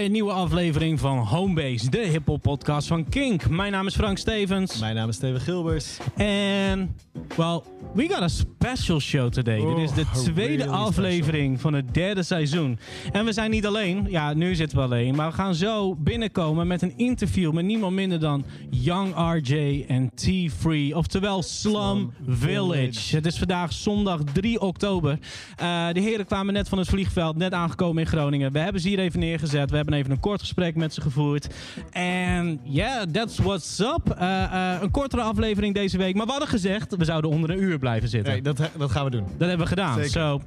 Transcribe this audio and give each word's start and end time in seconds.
bij 0.00 0.08
een 0.08 0.14
nieuwe 0.14 0.32
aflevering 0.32 1.00
van 1.00 1.18
Homebase, 1.18 1.90
de 1.90 1.98
hip-hop 1.98 2.42
podcast 2.42 2.88
van 2.88 3.08
Kink. 3.08 3.48
Mijn 3.48 3.72
naam 3.72 3.86
is 3.86 3.94
Frank 3.94 4.18
Stevens. 4.18 4.78
Mijn 4.78 4.94
naam 4.94 5.08
is 5.08 5.16
Steven 5.16 5.40
Gilbers. 5.40 5.98
En, 6.16 6.96
well, 7.36 7.60
we 7.94 8.08
got 8.08 8.22
a 8.22 8.28
special 8.28 9.00
show 9.00 9.30
today. 9.30 9.74
Dit 9.74 9.78
is 9.78 9.92
de 9.92 10.00
Oh, 10.00 10.12
tweede 10.12 10.64
really 10.64 10.78
aflevering 10.78 11.60
van 11.60 11.72
het 11.72 11.94
derde 11.94 12.22
seizoen. 12.22 12.78
En 13.12 13.24
we 13.24 13.32
zijn 13.32 13.50
niet 13.50 13.66
alleen, 13.66 14.06
ja, 14.08 14.34
nu 14.34 14.54
zitten 14.54 14.78
we 14.78 14.84
alleen, 14.84 15.14
maar 15.14 15.28
we 15.28 15.34
gaan 15.34 15.54
zo 15.54 15.94
binnenkomen 15.94 16.66
met 16.66 16.82
een 16.82 16.92
interview 16.96 17.52
met 17.52 17.64
niemand 17.64 17.94
minder 17.94 18.20
dan 18.20 18.44
Young 18.70 19.14
RJ 19.16 19.84
en 19.88 20.10
T-Free, 20.14 20.96
oftewel 20.96 21.42
Slum, 21.42 22.12
Village. 22.28 22.46
Village. 22.46 23.16
Het 23.16 23.26
is 23.26 23.38
vandaag 23.38 23.72
zondag 23.72 24.20
3 24.32 24.60
oktober. 24.60 25.18
Eh, 25.56 25.86
de 25.92 26.00
heren 26.00 26.26
kwamen 26.26 26.54
net 26.54 26.68
van 26.68 26.78
het 26.78 26.88
vliegveld, 26.88 27.36
net 27.36 27.52
aangekomen 27.52 28.02
in 28.02 28.08
Groningen. 28.08 28.52
We 28.52 28.58
hebben 28.58 28.80
ze 28.80 28.88
hier 28.88 28.98
even 28.98 29.20
neergezet. 29.20 29.70
We 29.70 29.76
hebben 29.76 29.89
even 29.92 30.10
een 30.10 30.20
kort 30.20 30.40
gesprek 30.40 30.74
met 30.74 30.94
ze 30.94 31.00
gevoerd. 31.00 31.54
En 31.90 32.60
yeah, 32.62 33.02
that's 33.02 33.38
what's 33.38 33.78
up. 33.78 34.14
Eh, 34.18 34.42
eh, 34.42 34.82
een 34.82 34.90
kortere 34.90 35.22
aflevering 35.22 35.74
deze 35.74 35.98
week. 35.98 36.14
Maar 36.14 36.24
we 36.24 36.30
hadden 36.30 36.48
gezegd, 36.48 36.96
we 36.96 37.04
zouden 37.04 37.30
onder 37.30 37.50
een 37.50 37.62
uur 37.62 37.78
blijven 37.78 38.08
zitten. 38.08 38.32
Nee, 38.32 38.42
dat, 38.42 38.60
dat 38.78 38.90
gaan 38.90 39.04
we 39.04 39.10
doen. 39.10 39.24
Dat 39.38 39.48
hebben 39.48 39.58
we 39.58 39.66
gedaan. 39.66 40.04
Zo, 40.04 40.40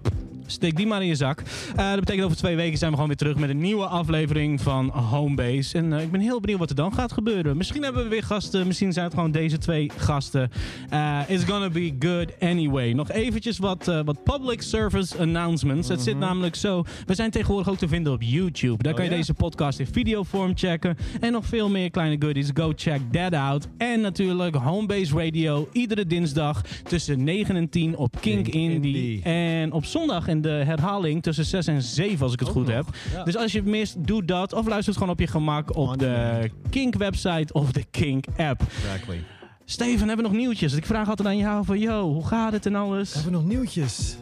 steek 0.46 0.76
die 0.76 0.88
maar 0.88 1.02
in 1.02 1.08
je 1.08 1.16
zak. 1.16 1.44
Eh, 1.76 1.90
dat 1.90 2.00
betekent 2.00 2.26
over 2.26 2.38
twee 2.38 2.56
weken 2.56 2.78
zijn 2.78 2.90
we 2.90 2.96
gewoon 2.96 3.10
weer 3.10 3.18
terug 3.20 3.38
met 3.38 3.50
een 3.50 3.62
nieuwe 3.62 3.86
aflevering 3.86 4.62
van 4.62 4.90
Homebase. 4.90 5.78
En 5.78 5.94
eh, 5.94 6.02
ik 6.02 6.12
ben 6.12 6.20
heel 6.22 6.40
benieuwd 6.40 6.60
wat 6.60 6.70
er 6.70 6.76
dan 6.76 6.94
gaat 6.94 7.12
gebeuren. 7.12 7.58
Misschien 7.58 7.84
hebben 7.84 8.04
we 8.04 8.10
weer 8.10 8.24
gasten. 8.24 8.68
Misschien 8.68 8.94
zijn 8.94 9.06
het 9.06 9.14
gewoon 9.14 9.32
deze 9.32 9.58
twee 9.58 9.92
gasten. 9.98 10.50
Eh, 10.90 11.20
it's 11.28 11.44
gonna 11.44 11.70
be 11.70 11.96
good 12.00 12.40
anyway. 12.40 12.94
Nog 12.94 13.12
eventjes 13.12 13.58
wat, 13.58 13.86
wat 14.06 14.24
public 14.24 14.62
service 14.62 15.18
announcements. 15.18 15.88
Het 15.88 16.02
zit 16.02 16.18
namelijk 16.18 16.56
zo. 16.56 16.84
We 17.06 17.16
zijn 17.16 17.32
tegenwoordig 17.32 17.70
ook 17.70 17.78
te 17.78 17.88
vinden 17.88 18.14
op 18.14 18.22
YouTube. 18.22 18.84
Daar 18.84 18.92
Oh, 18.92 18.98
kan 18.98 19.08
je 19.08 19.12
ja? 19.12 19.18
deze 19.18 19.34
podcast 19.34 19.80
in 19.80 19.88
videovorm 19.88 20.52
checken. 20.56 20.98
En 21.20 21.32
nog 21.32 21.46
veel 21.46 21.70
meer 21.70 21.90
kleine 21.90 22.16
goodies. 22.20 22.50
Go 22.54 22.72
check 22.76 23.00
that 23.12 23.34
out. 23.34 23.68
En 23.78 24.02
natuurlijk 24.02 24.56
Homebase 24.56 25.18
Radio. 25.18 25.68
Iedere 25.72 26.06
dinsdag 26.08 26.62
tussen 26.84 27.24
9 27.24 27.56
en 27.56 27.70
10 27.70 27.98
op 27.98 28.18
Kink, 28.22 28.44
Kink 28.44 28.56
Indie. 28.56 28.96
Indie. 28.96 29.22
En 29.24 29.72
op 29.72 29.86
zondag 29.86 30.28
in 30.36 30.42
de 30.42 30.50
herhaling 30.50 31.24
tussen 31.24 31.46
6 31.46 31.68
en 31.68 31.82
7 31.82 32.22
als 32.24 32.34
ik 32.34 32.40
het 32.40 32.48
Ook 32.48 32.54
goed 32.54 32.66
nog, 32.66 32.76
heb. 32.76 32.86
ja. 33.14 33.24
Dus 33.24 33.38
als 33.38 33.52
je 33.52 33.58
het 33.58 33.68
mist, 33.68 33.96
doe 34.08 34.26
dat. 34.26 34.54
Of 34.54 34.68
luister 34.68 34.88
het 34.88 34.98
gewoon 34.98 35.14
op 35.14 35.20
je 35.20 35.28
gemak 35.28 35.76
op 35.76 35.92
de 35.92 36.06
demand. 36.06 36.52
Kink 36.70 36.96
website 36.96 37.54
of 37.54 37.72
de 37.72 37.84
Kink 37.92 38.26
app. 38.38 38.62
Exactly. 38.84 39.24
Steven, 39.66 40.08
hebben 40.08 40.26
we 40.26 40.32
nog 40.32 40.40
nieuwtjes? 40.42 40.74
Ik 40.74 40.86
vraag 40.86 41.10
altijd 41.10 41.28
aan 41.28 41.38
jou 41.38 41.66
van, 41.66 41.80
yo, 41.80 42.14
hoe 42.14 42.28
gaat 42.28 42.52
het 42.52 42.66
en 42.66 42.76
alles? 42.76 43.14
Hebben 43.14 43.32
we 43.32 43.38
nog 43.38 43.48
nieuwtjes? 43.48 44.16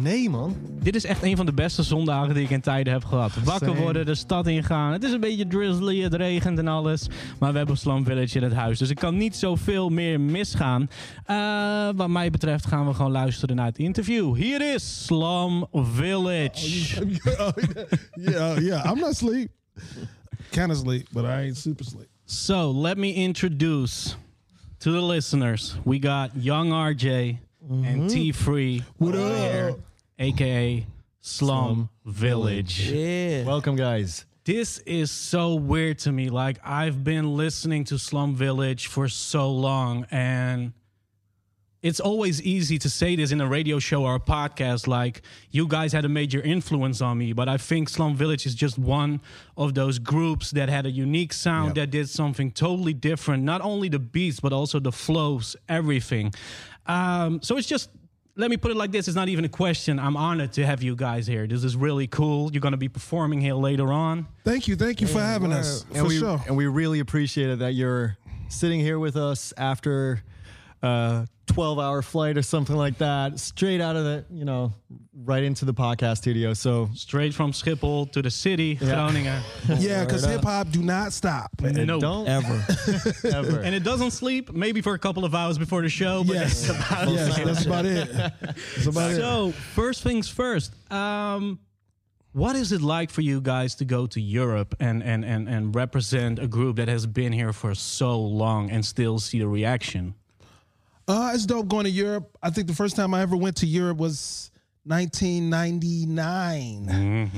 Nee, 0.00 0.30
man. 0.30 0.56
Dit 0.82 0.94
is 0.94 1.04
echt 1.04 1.22
een 1.22 1.36
van 1.36 1.46
de 1.46 1.52
beste 1.52 1.82
zondagen 1.82 2.34
die 2.34 2.44
ik 2.44 2.50
in 2.50 2.60
tijden 2.60 2.92
heb 2.92 3.04
gehad. 3.04 3.32
Wakker 3.44 3.76
worden, 3.76 4.06
de 4.06 4.14
stad 4.14 4.46
ingaan. 4.46 4.92
Het 4.92 5.04
is 5.04 5.12
een 5.12 5.20
beetje 5.20 5.46
drizzly, 5.46 6.00
het 6.00 6.14
regent 6.14 6.58
en 6.58 6.68
alles. 6.68 7.06
Maar 7.38 7.52
we 7.52 7.58
hebben 7.58 7.76
Slum 7.76 8.04
Village 8.04 8.36
in 8.36 8.42
het 8.42 8.52
huis. 8.52 8.78
Dus 8.78 8.90
ik 8.90 8.96
kan 8.96 9.16
niet 9.16 9.36
zoveel 9.36 9.88
meer 9.88 10.20
misgaan. 10.20 10.88
Eh, 11.24 11.88
wat 11.96 12.08
mij 12.08 12.30
betreft 12.30 12.66
gaan 12.66 12.86
we 12.86 12.94
gewoon 12.94 13.10
luisteren 13.12 13.56
naar 13.56 13.66
het 13.66 13.78
interview. 13.78 14.34
Hier 14.34 14.74
is 14.74 15.04
Slum 15.04 15.66
Village. 15.72 17.06
yeah, 18.14 18.58
yeah. 18.58 18.84
I'm 18.90 18.98
not 18.98 19.10
asleep. 19.10 19.50
Kind 20.50 20.70
of 20.70 20.76
sleep, 20.76 21.06
but 21.12 21.24
I 21.24 21.28
ain't 21.28 21.56
super 21.56 21.84
sleep. 21.84 22.08
So 22.24 22.80
let 22.80 22.96
me 22.96 23.12
introduce 23.12 24.16
to 24.78 24.92
the 24.92 25.02
listeners. 25.02 25.76
We 25.84 25.98
got 25.98 26.30
Young 26.34 26.72
RJ 26.72 27.38
and 27.68 27.84
mm-hmm. 27.84 28.08
T 28.08 28.32
Free 28.32 28.84
What 28.98 29.14
over 29.14 29.32
up? 29.32 29.38
here, 29.38 29.74
aka 30.18 30.86
Slum 31.20 31.88
Village. 32.04 32.92
Welcome, 33.46 33.76
guys. 33.76 34.26
This 34.44 34.78
is 34.80 35.10
so 35.10 35.54
weird 35.54 35.98
to 36.00 36.12
me. 36.12 36.28
Like 36.28 36.58
I've 36.62 37.02
been 37.02 37.36
listening 37.36 37.84
to 37.84 37.98
Slum 37.98 38.34
Village 38.34 38.88
for 38.88 39.08
so 39.08 39.50
long 39.50 40.06
and 40.10 40.74
it's 41.84 42.00
always 42.00 42.40
easy 42.42 42.78
to 42.78 42.88
say 42.88 43.14
this 43.14 43.30
in 43.30 43.40
a 43.40 43.46
radio 43.46 43.78
show 43.78 44.04
or 44.04 44.14
a 44.16 44.20
podcast 44.20 44.86
like 44.88 45.20
you 45.50 45.68
guys 45.68 45.92
had 45.92 46.04
a 46.04 46.08
major 46.08 46.40
influence 46.40 47.00
on 47.02 47.18
me, 47.18 47.32
but 47.34 47.46
I 47.48 47.58
think 47.58 47.88
Slum 47.90 48.16
Village 48.16 48.46
is 48.46 48.54
just 48.54 48.78
one 48.78 49.20
of 49.56 49.74
those 49.74 49.98
groups 49.98 50.50
that 50.52 50.68
had 50.70 50.86
a 50.86 50.90
unique 50.90 51.32
sound 51.34 51.68
Yep. 51.68 51.74
that 51.76 51.90
did 51.90 52.08
something 52.08 52.50
totally 52.50 52.94
different, 52.94 53.42
not 53.44 53.60
only 53.60 53.88
the 53.90 53.98
beats 53.98 54.40
but 54.40 54.52
also 54.52 54.80
the 54.80 54.92
flows, 54.92 55.56
everything. 55.68 56.32
Um, 56.86 57.40
so 57.42 57.56
it's 57.58 57.68
just 57.68 57.90
let 58.36 58.50
me 58.50 58.56
put 58.56 58.70
it 58.72 58.76
like 58.76 58.90
this 58.90 59.06
it's 59.06 59.14
not 59.14 59.28
even 59.28 59.44
a 59.44 59.48
question 59.48 59.98
i'm 60.00 60.16
honored 60.16 60.52
to 60.52 60.66
have 60.66 60.82
you 60.82 60.96
guys 60.96 61.24
here 61.24 61.46
this 61.46 61.62
is 61.62 61.76
really 61.76 62.08
cool 62.08 62.50
you're 62.52 62.60
going 62.60 62.72
to 62.72 62.76
be 62.76 62.88
performing 62.88 63.40
here 63.40 63.54
later 63.54 63.92
on 63.92 64.26
Thank 64.42 64.66
you, 64.66 64.74
thank 64.74 65.00
you 65.00 65.06
for 65.06 65.20
having 65.20 65.52
us. 65.52 65.84
and 65.90 65.98
for 65.98 66.04
we 66.08 66.18
sure. 66.18 66.42
and 66.48 66.56
we 66.56 66.66
really 66.66 66.98
appreciate 66.98 67.48
it 67.50 67.60
that 67.60 67.74
you're 67.74 68.16
sitting 68.48 68.80
here 68.80 68.98
with 68.98 69.16
us 69.16 69.52
after 69.56 70.24
a 70.84 71.26
12 71.46 71.78
hour 71.78 72.02
flight 72.02 72.36
or 72.36 72.42
something 72.42 72.76
like 72.76 72.98
that, 72.98 73.38
straight 73.38 73.80
out 73.80 73.96
of 73.96 74.04
the, 74.04 74.24
you 74.30 74.44
know, 74.44 74.72
right 75.14 75.42
into 75.42 75.64
the 75.64 75.74
podcast 75.74 76.18
studio. 76.18 76.54
So 76.54 76.90
straight 76.94 77.34
from 77.34 77.52
Schiphol 77.52 78.10
to 78.12 78.22
the 78.22 78.30
city, 78.30 78.76
Groningen. 78.76 79.42
yeah, 79.78 80.04
because 80.04 80.24
hip 80.24 80.42
hop 80.42 80.70
do 80.70 80.82
not 80.82 81.12
stop. 81.12 81.50
No. 81.60 82.00
don't 82.00 82.28
Ever. 82.28 82.64
ever. 83.24 83.60
And 83.60 83.74
it 83.74 83.82
doesn't 83.82 84.10
sleep, 84.12 84.52
maybe 84.52 84.80
for 84.80 84.94
a 84.94 84.98
couple 84.98 85.24
of 85.24 85.34
hours 85.34 85.58
before 85.58 85.82
the 85.82 85.88
show, 85.88 86.24
but 86.24 86.34
yes, 86.34 86.66
that's 86.66 86.78
about 86.78 87.08
yes, 87.08 87.38
it. 87.38 87.44
that's 87.44 87.66
about 87.66 87.86
it. 87.86 88.12
That's 88.12 88.86
about 88.86 89.10
it. 89.12 89.16
So, 89.16 89.52
first 89.52 90.02
things 90.02 90.28
first. 90.28 90.72
Um, 90.92 91.60
what 92.32 92.56
is 92.56 92.72
it 92.72 92.80
like 92.82 93.10
for 93.10 93.20
you 93.20 93.40
guys 93.40 93.76
to 93.76 93.84
go 93.84 94.06
to 94.06 94.20
Europe 94.20 94.74
and, 94.80 95.04
and, 95.04 95.24
and, 95.24 95.48
and 95.48 95.74
represent 95.74 96.40
a 96.40 96.48
group 96.48 96.76
that 96.76 96.88
has 96.88 97.06
been 97.06 97.32
here 97.32 97.52
for 97.52 97.76
so 97.76 98.20
long 98.20 98.70
and 98.70 98.84
still 98.84 99.20
see 99.20 99.38
the 99.38 99.46
reaction? 99.46 100.14
Uh, 101.06 101.32
it's 101.34 101.46
dope 101.46 101.68
going 101.68 101.84
to 101.84 101.90
Europe. 101.90 102.36
I 102.42 102.50
think 102.50 102.66
the 102.66 102.74
first 102.74 102.96
time 102.96 103.14
I 103.14 103.20
ever 103.22 103.36
went 103.36 103.56
to 103.58 103.66
Europe 103.66 103.98
was 103.98 104.50
1999. 104.84 107.30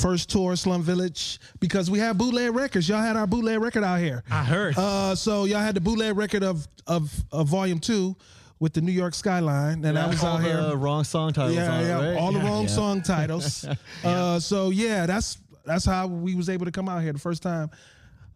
First 0.00 0.30
tour, 0.30 0.56
Slum 0.56 0.82
Village, 0.82 1.38
because 1.60 1.90
we 1.90 1.98
had 1.98 2.16
bootleg 2.18 2.54
records. 2.54 2.88
Y'all 2.88 3.00
had 3.02 3.16
our 3.16 3.26
bootleg 3.26 3.60
record 3.60 3.84
out 3.84 4.00
here. 4.00 4.22
I 4.30 4.44
heard. 4.44 4.74
Uh, 4.76 5.14
so 5.14 5.44
y'all 5.44 5.60
had 5.60 5.74
the 5.74 5.80
bootleg 5.80 6.16
record 6.16 6.42
of 6.42 6.66
of, 6.86 7.12
of 7.32 7.48
Volume 7.48 7.80
Two 7.80 8.16
with 8.60 8.72
the 8.74 8.80
New 8.80 8.92
York 8.92 9.14
skyline, 9.14 9.84
and 9.84 9.98
I 9.98 10.06
was 10.06 10.22
all 10.22 10.36
out 10.36 10.42
here. 10.42 10.62
the 10.62 10.76
wrong 10.76 11.04
song 11.04 11.32
titles 11.32 11.56
yeah, 11.56 11.72
on 11.72 11.80
yeah, 11.84 12.08
right? 12.10 12.16
all 12.18 12.32
the 12.32 12.38
Yeah. 12.38 12.48
wrong 12.48 12.68
song 12.68 13.02
titles. 13.02 13.66
uh, 14.04 14.38
so 14.38 14.70
yeah, 14.70 15.06
that's 15.06 15.38
that's 15.64 15.84
how 15.84 16.06
we 16.06 16.34
was 16.34 16.48
able 16.48 16.66
to 16.66 16.72
come 16.72 16.88
out 16.88 17.02
here 17.02 17.12
the 17.12 17.18
first 17.18 17.42
time. 17.42 17.70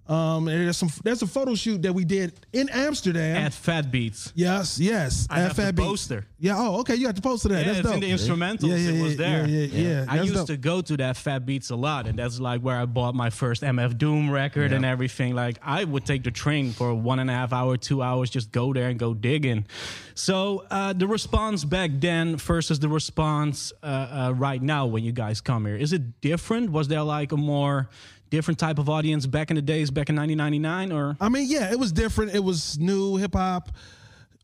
Um, 0.08 0.48
and 0.48 0.64
there's 0.64 0.78
some 0.78 0.88
there's 1.04 1.20
a 1.20 1.26
photo 1.26 1.54
shoot 1.54 1.82
that 1.82 1.92
we 1.92 2.04
did 2.04 2.32
in 2.52 2.68
Amsterdam. 2.70 3.36
At 3.36 3.52
Fat 3.52 3.90
Beats. 3.90 4.32
yes, 4.34 4.78
yes. 4.80 5.26
I 5.28 5.40
have 5.40 5.54
the 5.54 5.62
FAB. 5.64 5.76
poster. 5.76 6.26
Yeah. 6.38 6.54
Oh, 6.56 6.80
okay. 6.80 6.94
You 6.94 7.06
got 7.06 7.14
the 7.14 7.20
poster 7.20 7.48
there. 7.48 7.58
Yeah, 7.58 7.66
that's 7.66 7.78
it's 7.80 7.86
dope. 7.88 7.94
in 7.94 8.00
the 8.00 8.10
instrumentals. 8.10 8.68
Yeah, 8.68 8.76
yeah, 8.76 8.98
it 8.98 9.02
was 9.02 9.16
there. 9.16 9.46
yeah, 9.46 9.66
yeah, 9.66 10.04
yeah. 10.04 10.04
I 10.08 10.22
used 10.22 10.34
dope. 10.34 10.46
to 10.46 10.56
go 10.56 10.80
to 10.80 10.96
that 10.96 11.16
Fat 11.18 11.44
Beats 11.44 11.68
a 11.70 11.76
lot, 11.76 12.06
and 12.06 12.18
that's 12.18 12.40
like 12.40 12.62
where 12.62 12.76
I 12.76 12.86
bought 12.86 13.14
my 13.14 13.28
first 13.28 13.62
MF 13.62 13.98
Doom 13.98 14.30
record 14.30 14.72
and 14.72 14.84
everything. 14.84 15.34
Like 15.34 15.58
I 15.62 15.84
would 15.84 16.06
take 16.06 16.24
the 16.24 16.30
train 16.30 16.72
for 16.72 16.94
one 16.94 17.18
and 17.18 17.28
a 17.28 17.34
half 17.34 17.52
hour, 17.52 17.76
two 17.76 18.00
hours, 18.02 18.30
just 18.30 18.50
go 18.50 18.72
there 18.72 18.88
and 18.88 18.98
go 18.98 19.12
digging. 19.12 19.66
So 20.14 20.64
uh, 20.70 20.94
the 20.94 21.06
response 21.06 21.64
back 21.64 21.90
then 21.94 22.36
versus 22.36 22.78
the 22.78 22.88
response 22.88 23.72
uh, 23.82 23.86
uh, 23.86 24.32
right 24.34 24.62
now 24.62 24.86
when 24.86 25.04
you 25.04 25.12
guys 25.12 25.40
come 25.40 25.66
here, 25.66 25.76
is 25.76 25.92
it 25.92 26.20
different? 26.22 26.70
Was 26.70 26.88
there 26.88 27.02
like 27.02 27.32
a 27.32 27.36
more 27.36 27.88
different 28.30 28.58
type 28.58 28.78
of 28.78 28.88
audience 28.88 29.26
back 29.26 29.50
in 29.50 29.56
the 29.56 29.62
days, 29.62 29.90
back 29.90 30.08
in 30.10 30.16
1999, 30.16 30.92
or 30.96 31.16
I 31.20 31.28
mean, 31.28 31.46
yeah, 31.48 31.70
it 31.72 31.78
was 31.78 31.92
different. 31.92 32.34
It 32.34 32.42
was 32.44 32.78
new 32.78 33.16
hip 33.16 33.34
hop. 33.34 33.70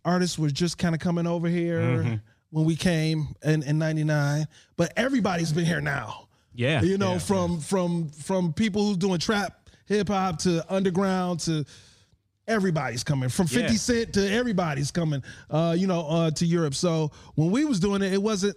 Artists 0.04 0.38
were 0.38 0.50
just 0.50 0.78
kind 0.78 0.94
of 0.94 1.00
coming 1.00 1.26
over 1.26 1.48
here 1.48 1.80
Mm-hmm. 1.80 2.14
when 2.50 2.64
we 2.66 2.76
came 2.76 3.28
in 3.42 3.62
in 3.62 3.78
'99, 3.78 4.46
but 4.76 4.92
everybody's 4.96 5.52
been 5.52 5.64
here 5.64 5.80
now. 5.80 6.28
yeah, 6.54 6.82
you 6.82 6.98
know, 6.98 7.12
yeah. 7.12 7.18
from 7.18 7.60
from 7.60 8.08
from 8.10 8.52
people 8.52 8.86
who's 8.86 8.96
doing 8.96 9.18
trap 9.18 9.68
hip 9.86 10.08
hop 10.08 10.38
to 10.40 10.64
underground 10.72 11.40
to 11.40 11.64
everybody's 12.46 13.02
coming 13.04 13.28
from 13.28 13.46
50 13.46 13.60
Yeah. 13.72 13.78
cent 13.78 14.12
to 14.14 14.30
everybody's 14.30 14.90
coming 14.90 15.22
uh 15.50 15.74
you 15.78 15.86
know 15.86 16.06
uh 16.06 16.30
to 16.32 16.44
europe 16.46 16.74
so 16.74 17.10
when 17.36 17.50
we 17.50 17.64
was 17.64 17.80
doing 17.80 18.02
it 18.02 18.12
it 18.12 18.22
wasn't 18.22 18.54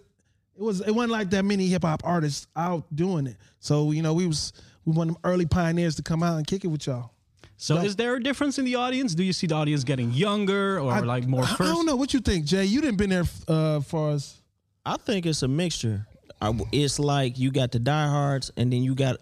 it 0.57 0.62
was 0.62 0.81
it 0.81 0.91
wasn't 0.91 1.12
like 1.12 1.30
that 1.30 1.45
many 1.45 1.68
hip 1.68 1.83
hop 1.83 2.01
artists 2.03 2.47
out 2.56 2.83
doing 2.94 3.27
it 3.27 3.38
so 3.59 3.91
you 3.91 4.01
know 4.01 4.13
we 4.13 4.27
was 4.27 4.51
we 4.87 4.93
want 4.93 5.09
them 5.09 5.17
early 5.25 5.45
pioneers 5.45 5.95
to 5.97 6.01
come 6.01 6.23
out 6.23 6.37
and 6.37 6.47
kick 6.47 6.63
it 6.63 6.67
with 6.67 6.87
y'all. 6.87 7.11
So, 7.57 7.77
is 7.77 7.95
there 7.95 8.15
a 8.15 8.23
difference 8.23 8.57
in 8.57 8.65
the 8.65 8.75
audience? 8.75 9.13
Do 9.15 9.23
you 9.23 9.33
see 9.33 9.47
the 9.47 9.55
audience 9.55 9.83
getting 9.83 10.11
younger 10.11 10.79
or 10.79 10.91
I- 10.93 10.99
like 11.01 11.27
more 11.27 11.43
I, 11.43 11.47
first? 11.47 11.61
I 11.61 11.65
don't 11.65 11.85
know 11.85 11.95
what 11.97 12.13
you 12.13 12.19
think, 12.21 12.45
Jay. 12.45 12.65
You 12.65 12.81
didn't 12.81 12.97
been 12.97 13.09
there 13.09 13.25
uh, 13.47 13.81
for 13.81 14.11
us. 14.11 14.41
I 14.85 14.95
think 14.97 15.25
it's 15.25 15.43
a 15.43 15.47
mixture. 15.47 16.07
I, 16.39 16.57
it's 16.71 16.99
like 16.99 17.37
you 17.37 17.51
got 17.51 17.71
the 17.71 17.79
diehards, 17.79 18.51
and 18.55 18.71
then 18.71 18.83
you 18.83 18.95
got 18.95 19.17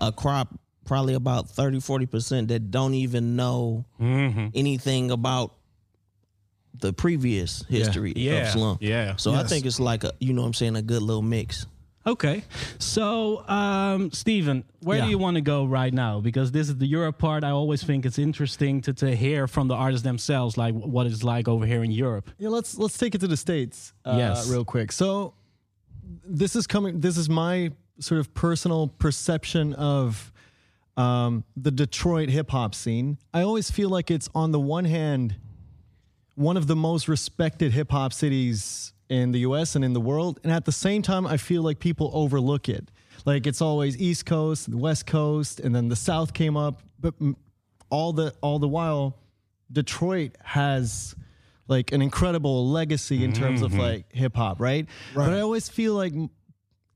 a 0.00 0.10
crop, 0.10 0.48
probably 0.86 1.14
about 1.14 1.50
30, 1.50 1.78
40% 1.78 2.48
that 2.48 2.70
don't 2.70 2.94
even 2.94 3.36
know 3.36 3.84
Mm-hmm. 4.00 4.48
anything 4.54 5.10
about 5.12 5.52
the 6.80 6.92
previous 6.92 7.62
history 7.68 8.12
Yeah. 8.16 8.32
of 8.46 8.48
slum. 8.48 8.78
Yeah. 8.80 9.16
So 9.16 9.32
I 9.34 9.44
think 9.44 9.66
it's 9.66 9.78
like 9.80 10.02
a, 10.04 10.12
you 10.18 10.32
know 10.32 10.42
what 10.42 10.48
I'm 10.48 10.54
saying, 10.54 10.76
a 10.76 10.82
good 10.82 11.02
little 11.02 11.22
mix. 11.22 11.66
Okay. 12.06 12.44
So, 12.78 13.46
um, 13.48 14.12
Steven, 14.12 14.64
where 14.80 14.98
Yeah. 14.98 15.04
do 15.04 15.10
you 15.10 15.18
want 15.18 15.34
to 15.34 15.40
go 15.40 15.64
right 15.64 15.92
now? 15.92 16.20
Because 16.20 16.52
this 16.52 16.68
is 16.68 16.76
the 16.76 16.86
Europe 16.86 17.18
part. 17.18 17.42
I 17.42 17.50
always 17.50 17.82
think 17.82 18.06
it's 18.06 18.18
interesting 18.18 18.80
to, 18.82 18.92
to 18.94 19.16
hear 19.16 19.48
from 19.48 19.66
the 19.68 19.74
artists 19.74 20.04
themselves, 20.04 20.56
like 20.56 20.74
what 20.74 21.06
it's 21.06 21.24
like 21.24 21.48
over 21.48 21.66
here 21.66 21.82
in 21.82 21.90
Europe. 21.90 22.30
Yeah, 22.38 22.50
let's 22.50 22.78
let's 22.78 22.96
take 22.96 23.14
it 23.16 23.20
to 23.22 23.26
the 23.26 23.36
states. 23.36 23.92
Uh, 24.04 24.14
Yes. 24.18 24.48
real 24.48 24.64
quick. 24.64 24.92
So 24.92 25.34
this 26.24 26.54
is 26.54 26.66
coming. 26.68 27.00
This 27.00 27.16
is 27.16 27.28
my 27.28 27.72
sort 27.98 28.20
of 28.20 28.32
personal 28.34 28.88
perception 28.88 29.72
of 29.74 30.32
um, 30.96 31.44
the 31.56 31.70
Detroit 31.72 32.28
hip 32.28 32.50
hop 32.50 32.74
scene. 32.74 33.18
I 33.34 33.42
always 33.42 33.70
feel 33.70 33.88
like 33.90 34.10
it's 34.10 34.28
on 34.34 34.52
the 34.52 34.60
one 34.60 34.84
hand 34.84 35.36
one 36.36 36.56
of 36.56 36.66
the 36.66 36.76
most 36.76 37.08
respected 37.08 37.72
hip 37.72 37.90
hop 37.90 38.12
cities 38.12 38.92
in 39.08 39.32
the 39.32 39.40
US 39.40 39.76
and 39.76 39.84
in 39.84 39.92
the 39.92 40.00
world. 40.00 40.40
And 40.42 40.52
at 40.52 40.64
the 40.64 40.72
same 40.72 41.02
time, 41.02 41.26
I 41.26 41.36
feel 41.36 41.62
like 41.62 41.78
people 41.78 42.10
overlook 42.12 42.68
it. 42.68 42.90
Like 43.24 43.46
it's 43.46 43.60
always 43.60 43.96
East 43.98 44.26
Coast, 44.26 44.70
the 44.70 44.76
West 44.76 45.06
Coast, 45.06 45.60
and 45.60 45.74
then 45.74 45.88
the 45.88 45.96
South 45.96 46.32
came 46.32 46.56
up. 46.56 46.82
But 47.00 47.14
all 47.90 48.12
the 48.12 48.34
all 48.40 48.58
the 48.58 48.68
while, 48.68 49.18
Detroit 49.70 50.36
has 50.42 51.14
like 51.68 51.92
an 51.92 52.02
incredible 52.02 52.68
legacy 52.68 53.24
in 53.24 53.32
terms 53.32 53.62
of 53.62 53.72
mm-hmm. 53.72 53.80
like 53.80 54.12
hip 54.12 54.36
hop, 54.36 54.60
right? 54.60 54.86
But 55.14 55.32
I 55.32 55.40
always 55.40 55.68
feel 55.68 55.94
like 55.94 56.12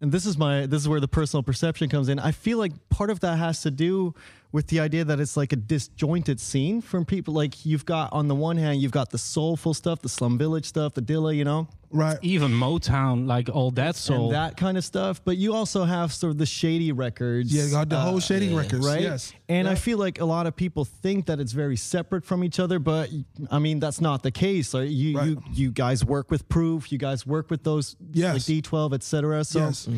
and 0.00 0.12
this 0.12 0.26
is 0.26 0.38
my 0.38 0.66
this 0.66 0.80
is 0.80 0.88
where 0.88 1.00
the 1.00 1.08
personal 1.08 1.42
perception 1.42 1.88
comes 1.88 2.08
in. 2.08 2.18
I 2.18 2.32
feel 2.32 2.58
like 2.58 2.72
part 2.88 3.10
of 3.10 3.20
that 3.20 3.36
has 3.36 3.62
to 3.62 3.70
do 3.70 4.14
with 4.52 4.66
the 4.66 4.80
idea 4.80 5.04
that 5.04 5.20
it's 5.20 5.36
like 5.36 5.52
a 5.52 5.56
disjointed 5.56 6.40
scene 6.40 6.80
from 6.80 7.04
people. 7.04 7.32
Like 7.34 7.64
you've 7.64 7.84
got 7.86 8.12
on 8.12 8.26
the 8.28 8.34
one 8.34 8.56
hand, 8.56 8.80
you've 8.82 8.90
got 8.92 9.10
the 9.10 9.18
soulful 9.18 9.74
stuff, 9.74 10.00
the 10.02 10.08
slum 10.08 10.38
village 10.38 10.64
stuff, 10.66 10.94
the 10.94 11.02
Dilla, 11.02 11.34
you 11.36 11.44
know, 11.44 11.68
Right. 11.92 12.18
Even 12.22 12.52
Motown, 12.52 13.26
like 13.26 13.48
all 13.48 13.72
that 13.72 13.96
soul. 13.96 14.26
and 14.26 14.34
that 14.34 14.56
kind 14.56 14.78
of 14.78 14.84
stuff. 14.84 15.24
But 15.24 15.38
you 15.38 15.54
also 15.54 15.82
have 15.84 16.12
sort 16.12 16.30
of 16.30 16.38
the 16.38 16.46
shady 16.46 16.92
records, 16.92 17.52
Yeah, 17.52 17.68
got 17.68 17.88
the 17.88 17.96
uh, 17.96 18.02
whole 18.04 18.20
Shady 18.20 18.54
records. 18.54 18.86
right? 18.86 19.00
Yes. 19.02 19.32
And 19.48 19.66
I 19.68 19.74
feel 19.74 19.98
like 19.98 20.20
a 20.20 20.24
lot 20.24 20.46
of 20.46 20.54
people 20.54 20.84
think 20.84 21.26
that 21.26 21.40
it's 21.40 21.50
very 21.50 21.76
separate 21.76 22.24
from 22.24 22.44
each 22.44 22.60
other, 22.60 22.78
but 22.78 23.10
I 23.50 23.58
mean 23.58 23.80
that's 23.80 24.00
not 24.00 24.22
the 24.22 24.30
case. 24.30 24.72
Like, 24.72 24.88
you 24.90 25.16
Right. 25.18 25.26
you 25.28 25.42
you 25.52 25.70
guys 25.72 26.04
work 26.04 26.30
with 26.30 26.48
Proof, 26.48 26.92
you 26.92 26.98
guys 26.98 27.26
work 27.26 27.50
with 27.50 27.64
those 27.64 27.96
Yes. 28.12 28.34
like 28.34 28.42
D12, 28.42 28.92
etc. 28.94 29.44
So 29.44 29.58
Yes. 29.58 29.88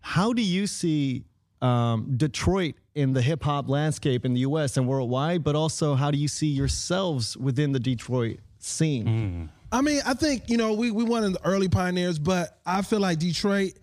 how 0.00 0.32
do 0.32 0.42
you 0.42 0.66
see 0.68 1.24
um, 1.62 2.14
Detroit 2.16 2.74
in 2.96 3.12
the 3.12 3.22
hip 3.22 3.42
hop 3.44 3.68
landscape 3.68 4.24
in 4.24 4.34
the 4.34 4.40
U.S. 4.40 4.76
and 4.76 4.88
worldwide? 4.88 5.44
But 5.44 5.54
also, 5.54 5.94
how 5.94 6.10
do 6.10 6.18
you 6.18 6.26
see 6.28 6.48
yourselves 6.48 7.36
within 7.36 7.72
the 7.72 7.78
Detroit 7.78 8.38
scene? 8.58 9.06
Mm. 9.06 9.48
I 9.70 9.82
mean, 9.82 10.00
I 10.06 10.14
think 10.14 10.48
you 10.48 10.56
know 10.56 10.72
we 10.72 10.90
we 10.90 11.04
one 11.04 11.22
of 11.22 11.32
the 11.34 11.44
early 11.46 11.68
pioneers, 11.68 12.18
but 12.18 12.58
I 12.66 12.82
feel 12.82 13.00
like 13.00 13.18
Detroit. 13.18 13.74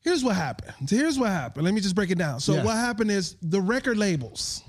Here's 0.00 0.24
what 0.24 0.34
happened. 0.34 0.90
Here's 0.90 1.16
what 1.16 1.30
happened. 1.30 1.64
Let 1.64 1.74
me 1.74 1.80
just 1.80 1.94
break 1.94 2.10
it 2.10 2.18
down. 2.18 2.40
So 2.40 2.54
Yeah. 2.54 2.64
what 2.64 2.74
happened 2.76 3.10
is 3.12 3.36
the 3.40 3.60
record 3.60 3.96
labels. 3.96 4.62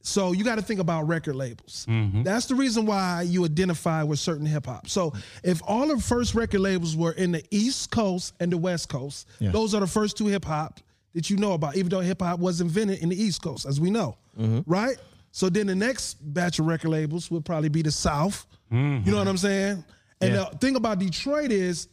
So 0.00 0.32
you 0.32 0.44
got 0.44 0.54
to 0.56 0.62
think 0.62 0.80
about 0.80 1.06
record 1.08 1.36
labels. 1.36 1.86
Mm-hmm. 1.88 2.22
That's 2.22 2.46
the 2.46 2.54
reason 2.54 2.86
why 2.86 3.22
you 3.26 3.44
identify 3.44 4.02
with 4.02 4.18
certain 4.18 4.46
hip 4.46 4.64
hop. 4.66 4.88
So 4.88 5.12
if 5.42 5.60
all 5.66 5.88
the 5.88 5.98
first 5.98 6.34
record 6.34 6.60
labels 6.60 6.96
were 6.96 7.12
in 7.12 7.32
the 7.32 7.44
East 7.50 7.90
Coast 7.90 8.32
and 8.40 8.50
the 8.50 8.56
West 8.58 8.88
Coast, 8.88 9.28
those 9.40 9.74
are 9.74 9.80
the 9.80 9.86
first 9.86 10.16
two 10.16 10.26
hip 10.26 10.44
hop 10.46 10.80
that 11.14 11.30
you 11.30 11.36
know 11.36 11.52
about. 11.52 11.76
Even 11.76 11.88
though 11.88 12.00
hip 12.00 12.20
hop 12.20 12.38
was 12.38 12.60
invented 12.60 12.98
in 12.98 13.08
the 13.08 13.20
East 13.20 13.42
Coast, 13.42 13.66
as 13.66 13.80
we 13.80 13.90
know, 13.90 14.16
mm-hmm. 14.38 14.60
right? 14.66 14.96
So 15.30 15.48
then 15.48 15.66
the 15.66 15.74
next 15.74 16.14
batch 16.32 16.58
of 16.58 16.66
record 16.66 16.90
labels 16.90 17.30
would 17.30 17.44
probably 17.44 17.68
be 17.68 17.82
the 17.82 17.90
South. 17.90 18.46
You 18.70 18.76
know 18.78 18.84
mm-hmm. 19.00 19.14
what 19.16 19.28
I'm 19.28 19.36
saying? 19.36 19.84
And 20.20 20.34
the 20.34 20.44
thing 20.60 20.76
about 20.76 20.98
Detroit 20.98 21.50
is, 21.50 21.88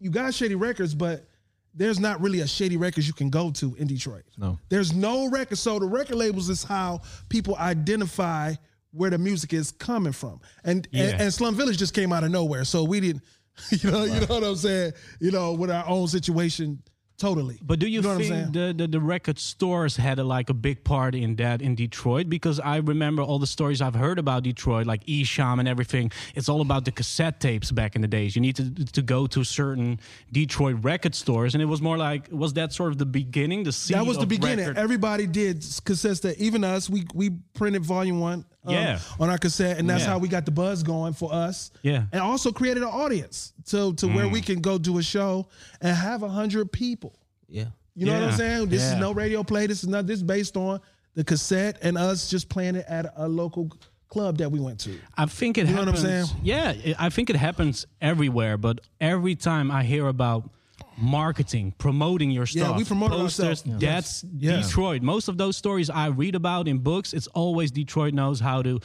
you 0.00 0.10
got 0.10 0.34
Shady 0.34 0.54
Records, 0.54 0.94
but 0.94 1.26
there's 1.74 2.00
not 2.00 2.20
really 2.20 2.40
a 2.40 2.46
Shady 2.46 2.76
Records 2.76 3.06
you 3.06 3.14
can 3.14 3.30
go 3.30 3.50
to 3.52 3.74
in 3.76 3.86
Detroit. 3.86 4.24
No. 4.36 4.58
There's 4.68 4.92
no 4.92 5.28
record. 5.28 5.58
So 5.58 5.78
the 5.78 5.86
record 5.86 6.16
labels 6.16 6.48
is 6.48 6.64
how 6.64 7.02
people 7.28 7.56
identify 7.56 8.54
where 8.92 9.10
the 9.10 9.18
music 9.18 9.52
is 9.52 9.70
coming 9.70 10.12
from. 10.12 10.40
And 10.64 10.88
Yeah. 10.90 11.04
and, 11.04 11.20
and 11.22 11.34
Slum 11.34 11.54
Village 11.54 11.78
just 11.78 11.94
came 11.94 12.12
out 12.12 12.24
of 12.24 12.30
nowhere. 12.30 12.64
So 12.64 12.82
we 12.84 13.00
didn't, 13.00 13.22
you 13.70 13.90
know, 13.90 14.04
you 14.04 14.20
know 14.20 14.26
what 14.26 14.44
I'm 14.44 14.56
saying? 14.56 14.92
You 15.20 15.30
know, 15.30 15.52
with 15.52 15.70
our 15.70 15.86
own 15.86 16.08
situation 16.08 16.82
totally. 17.20 17.58
But 17.62 17.78
do 17.78 17.86
you, 17.86 18.00
know 18.00 18.08
what 18.08 18.22
I'm 18.22 18.28
think 18.28 18.52
the, 18.52 18.74
the, 18.76 18.86
the 18.88 19.00
record 19.00 19.38
stores 19.38 19.96
had 19.96 20.18
a, 20.18 20.24
like 20.24 20.50
a 20.50 20.54
big 20.54 20.82
part 20.82 21.14
in 21.14 21.36
that 21.36 21.62
in 21.62 21.74
Detroit? 21.74 22.28
Because 22.28 22.58
I 22.58 22.78
remember 22.78 23.22
all 23.22 23.38
the 23.38 23.46
stories 23.46 23.80
I've 23.80 23.94
heard 23.94 24.18
about 24.18 24.42
Detroit, 24.42 24.86
like 24.86 25.04
Esham 25.04 25.60
and 25.60 25.68
everything. 25.68 26.10
It's 26.34 26.48
all 26.48 26.62
about 26.62 26.84
the 26.84 26.92
cassette 26.92 27.38
tapes 27.38 27.70
back 27.70 27.94
in 27.94 28.02
the 28.02 28.08
days. 28.08 28.34
You 28.34 28.42
need 28.42 28.56
to 28.56 28.70
to 28.84 29.02
go 29.02 29.26
to 29.28 29.44
certain 29.44 30.00
Detroit 30.32 30.76
record 30.82 31.14
stores, 31.14 31.54
and 31.54 31.62
it 31.62 31.66
was 31.66 31.82
more 31.82 31.98
like 31.98 32.28
was 32.30 32.54
that 32.54 32.72
sort 32.72 32.90
of 32.92 32.98
the 32.98 33.06
beginning, 33.06 33.62
the 33.64 33.76
that 33.90 34.06
was 34.06 34.18
the 34.18 34.26
beginning. 34.26 34.58
record- 34.58 34.78
Everybody 34.78 35.26
did 35.26 35.60
cassettes 35.60 36.22
that 36.22 36.38
even 36.38 36.64
us, 36.64 36.88
we 36.88 37.06
we 37.14 37.30
printed 37.54 37.84
volume 37.84 38.20
one 38.20 38.44
um, 38.64 38.74
Yeah. 38.74 38.98
on 39.18 39.30
our 39.30 39.38
cassette, 39.38 39.78
and 39.78 39.88
that's 39.88 40.04
Yeah. 40.04 40.10
how 40.10 40.18
we 40.18 40.28
got 40.28 40.44
the 40.44 40.50
buzz 40.50 40.82
going 40.82 41.12
for 41.14 41.32
us. 41.32 41.70
Yeah. 41.82 42.04
And 42.12 42.20
also 42.20 42.52
created 42.52 42.82
an 42.82 42.88
audience 42.90 43.52
to 43.66 43.94
to 43.94 44.06
where 44.08 44.26
Mm. 44.26 44.32
we 44.32 44.40
can 44.40 44.60
go 44.60 44.78
do 44.78 44.98
a 44.98 45.02
show 45.02 45.46
and 45.80 45.96
have 45.96 46.22
a 46.22 46.28
hundred 46.28 46.70
people. 46.72 47.14
Yeah. 47.48 47.66
You 47.94 48.06
know 48.06 48.14
what 48.14 48.30
I'm 48.30 48.36
saying? 48.36 48.68
This 48.68 48.82
Yeah. 48.82 48.94
is 48.94 49.00
no 49.00 49.12
radio 49.12 49.42
play. 49.42 49.66
This 49.66 49.82
is 49.82 49.88
not 49.88 50.06
this 50.06 50.18
is 50.18 50.22
based 50.22 50.56
on 50.56 50.80
the 51.14 51.24
cassette 51.24 51.78
and 51.82 51.98
us 51.98 52.28
just 52.30 52.48
playing 52.48 52.76
it 52.76 52.84
at 52.88 53.12
a 53.16 53.26
local 53.28 53.68
club 54.08 54.38
that 54.38 54.50
we 54.50 54.58
went 54.60 54.78
to. 54.80 54.98
I 55.16 55.26
think 55.26 55.56
it 55.58 55.66
You 55.66 55.74
know 55.74 55.80
what 55.80 55.88
I'm 55.88 55.94
happens. 55.94 56.30
saying? 56.30 56.40
Yeah, 56.42 56.94
I 56.98 57.10
think 57.10 57.30
it 57.30 57.36
happens 57.36 57.86
everywhere. 58.00 58.56
But 58.56 58.80
every 59.00 59.34
time 59.36 59.70
I 59.70 59.84
hear 59.84 60.06
about 60.08 60.50
marketing, 61.00 61.72
promoting 61.78 62.30
your 62.30 62.46
stuff. 62.46 62.58
Yeah, 62.60 62.64
stuff, 62.66 62.78
we 62.78 62.84
promoted 62.84 63.18
posters, 63.18 63.46
ourselves. 63.62 63.80
that's 63.80 64.24
Yeah. 64.36 64.60
Detroit. 64.62 65.02
Most 65.02 65.28
of 65.28 65.38
those 65.38 65.56
stories 65.56 65.88
I 65.90 66.06
read 66.08 66.34
about 66.34 66.68
in 66.68 66.78
books, 66.78 67.12
it's 67.12 67.26
always 67.28 67.70
Detroit 67.70 68.12
knows 68.14 68.38
how 68.40 68.62
to 68.62 68.80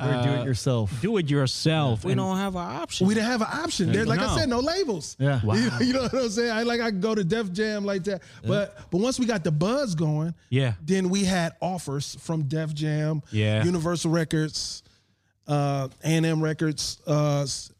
Or 0.00 0.06
do 0.06 0.10
uh, 0.30 0.40
it 0.40 0.44
yourself. 0.46 1.00
do 1.02 1.16
it 1.18 1.28
yourself. 1.30 2.04
We 2.04 2.12
and- 2.12 2.18
don't 2.18 2.36
have 2.38 2.54
an 2.56 2.62
option. 2.82 3.06
We 3.06 3.14
didn't 3.14 3.28
have 3.30 3.42
an 3.42 3.48
option. 3.50 3.92
There, 3.92 4.04
like 4.06 4.20
I 4.20 4.36
said, 4.38 4.48
no 4.48 4.60
labels. 4.60 5.16
Yeah. 5.18 5.40
Wow. 5.44 5.54
You, 5.54 5.70
you 5.86 5.92
know 5.92 6.02
what 6.02 6.14
I'm 6.14 6.28
saying? 6.30 6.50
I 6.50 6.62
like 6.62 6.80
I 6.80 6.90
could 6.90 7.00
go 7.02 7.14
to 7.14 7.22
Def 7.24 7.52
Jam 7.52 7.84
like 7.84 8.04
that. 8.04 8.22
But 8.46 8.90
but 8.90 8.98
once 8.98 9.18
we 9.18 9.26
got 9.26 9.44
the 9.44 9.52
buzz 9.52 9.94
going, 9.94 10.34
Yeah. 10.48 10.74
then 10.84 11.08
we 11.10 11.24
had 11.24 11.52
offers 11.60 12.16
from 12.20 12.44
Def 12.44 12.74
Jam, 12.74 13.22
Yeah. 13.30 13.62
Universal 13.64 14.10
Records, 14.10 14.82
uh, 15.46 15.88
A&M 16.04 16.42
Records, 16.42 16.98
uh, 17.06 17.42
s- 17.42 17.70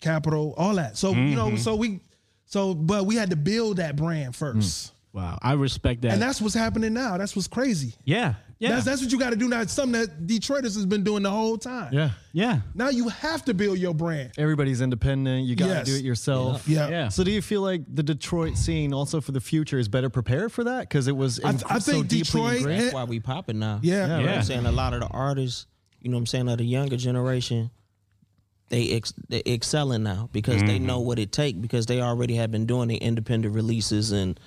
Capitol, 0.00 0.54
all 0.56 0.74
that. 0.76 0.96
So 0.96 1.12
you 1.12 1.34
know, 1.34 1.48
Mm-hmm. 1.48 1.56
so 1.58 1.74
we 1.76 2.00
so 2.48 2.74
but 2.74 3.06
we 3.06 3.14
had 3.14 3.30
to 3.30 3.36
build 3.36 3.76
that 3.76 3.94
brand 3.96 4.34
first. 4.34 4.88
Mm. 4.88 4.92
Wow, 5.12 5.38
I 5.40 5.52
respect 5.54 6.02
that. 6.02 6.12
And 6.12 6.20
that's 6.22 6.40
what's 6.40 6.54
happening 6.54 6.92
now. 6.92 7.16
That's 7.16 7.34
what's 7.34 7.48
crazy. 7.48 7.94
yeah, 8.04 8.34
yeah, 8.58 8.70
That's 8.70 8.84
that's 8.84 9.02
what 9.02 9.10
you 9.10 9.18
got 9.18 9.30
to 9.30 9.36
do 9.36 9.48
now. 9.48 9.62
It's 9.62 9.72
something 9.72 9.98
that 10.00 10.26
Detroiters 10.26 10.74
has 10.74 10.84
been 10.84 11.02
doing 11.02 11.22
the 11.22 11.30
whole 11.30 11.56
time. 11.56 11.92
Yeah. 11.94 12.10
yeah. 12.32 12.60
Now 12.74 12.88
you 12.90 13.08
have 13.08 13.44
to 13.46 13.54
build 13.54 13.78
your 13.78 13.94
brand. 13.94 14.32
Everybody's 14.36 14.80
independent. 14.80 15.46
You 15.46 15.56
got 15.56 15.66
to 15.66 15.72
Yes. 15.72 15.86
do 15.86 15.94
it 15.96 16.04
yourself. 16.04 16.68
Yeah. 16.68 16.88
Yeah. 16.88 17.08
So 17.08 17.24
do 17.24 17.30
you 17.30 17.40
feel 17.40 17.62
like 17.62 17.82
the 17.92 18.02
Detroit 18.02 18.56
scene 18.58 18.92
also 18.92 19.20
for 19.20 19.32
the 19.32 19.40
future 19.40 19.78
is 19.78 19.88
better 19.88 20.10
prepared 20.10 20.52
for 20.52 20.64
that 20.64 20.80
because 20.80 21.08
it 21.08 21.16
was 21.16 21.40
I- 21.42 21.50
in- 21.50 21.60
I 21.70 21.78
so 21.78 21.92
think 21.92 22.08
deeply 22.08 22.58
Detroit- 22.58 22.64
That's 22.78 22.94
why 22.94 23.04
we 23.04 23.18
popping 23.20 23.58
now. 23.60 23.80
Yeah. 23.82 24.02
You 24.02 24.08
know 24.08 24.16
what 24.16 24.24
Yeah. 24.26 24.34
I'm 24.36 24.42
saying? 24.42 24.66
A 24.66 24.72
lot 24.72 24.92
of 24.92 25.00
the 25.00 25.06
artists, 25.08 25.66
you 26.02 26.10
know 26.10 26.16
what 26.16 26.22
I'm 26.22 26.26
saying, 26.26 26.48
of 26.48 26.58
the 26.58 26.64
younger 26.64 26.96
generation, 26.96 27.70
they 28.70 28.92
ex- 28.92 29.14
they 29.28 29.42
excelling 29.46 30.02
now 30.02 30.28
because 30.32 30.62
they 30.62 30.78
know 30.78 31.00
what 31.00 31.18
it 31.18 31.32
take 31.32 31.60
because 31.60 31.86
they 31.86 32.00
already 32.02 32.34
have 32.34 32.50
been 32.50 32.66
doing 32.66 32.88
the 32.88 32.96
independent 32.96 33.54
releases 33.54 34.12
and 34.12 34.38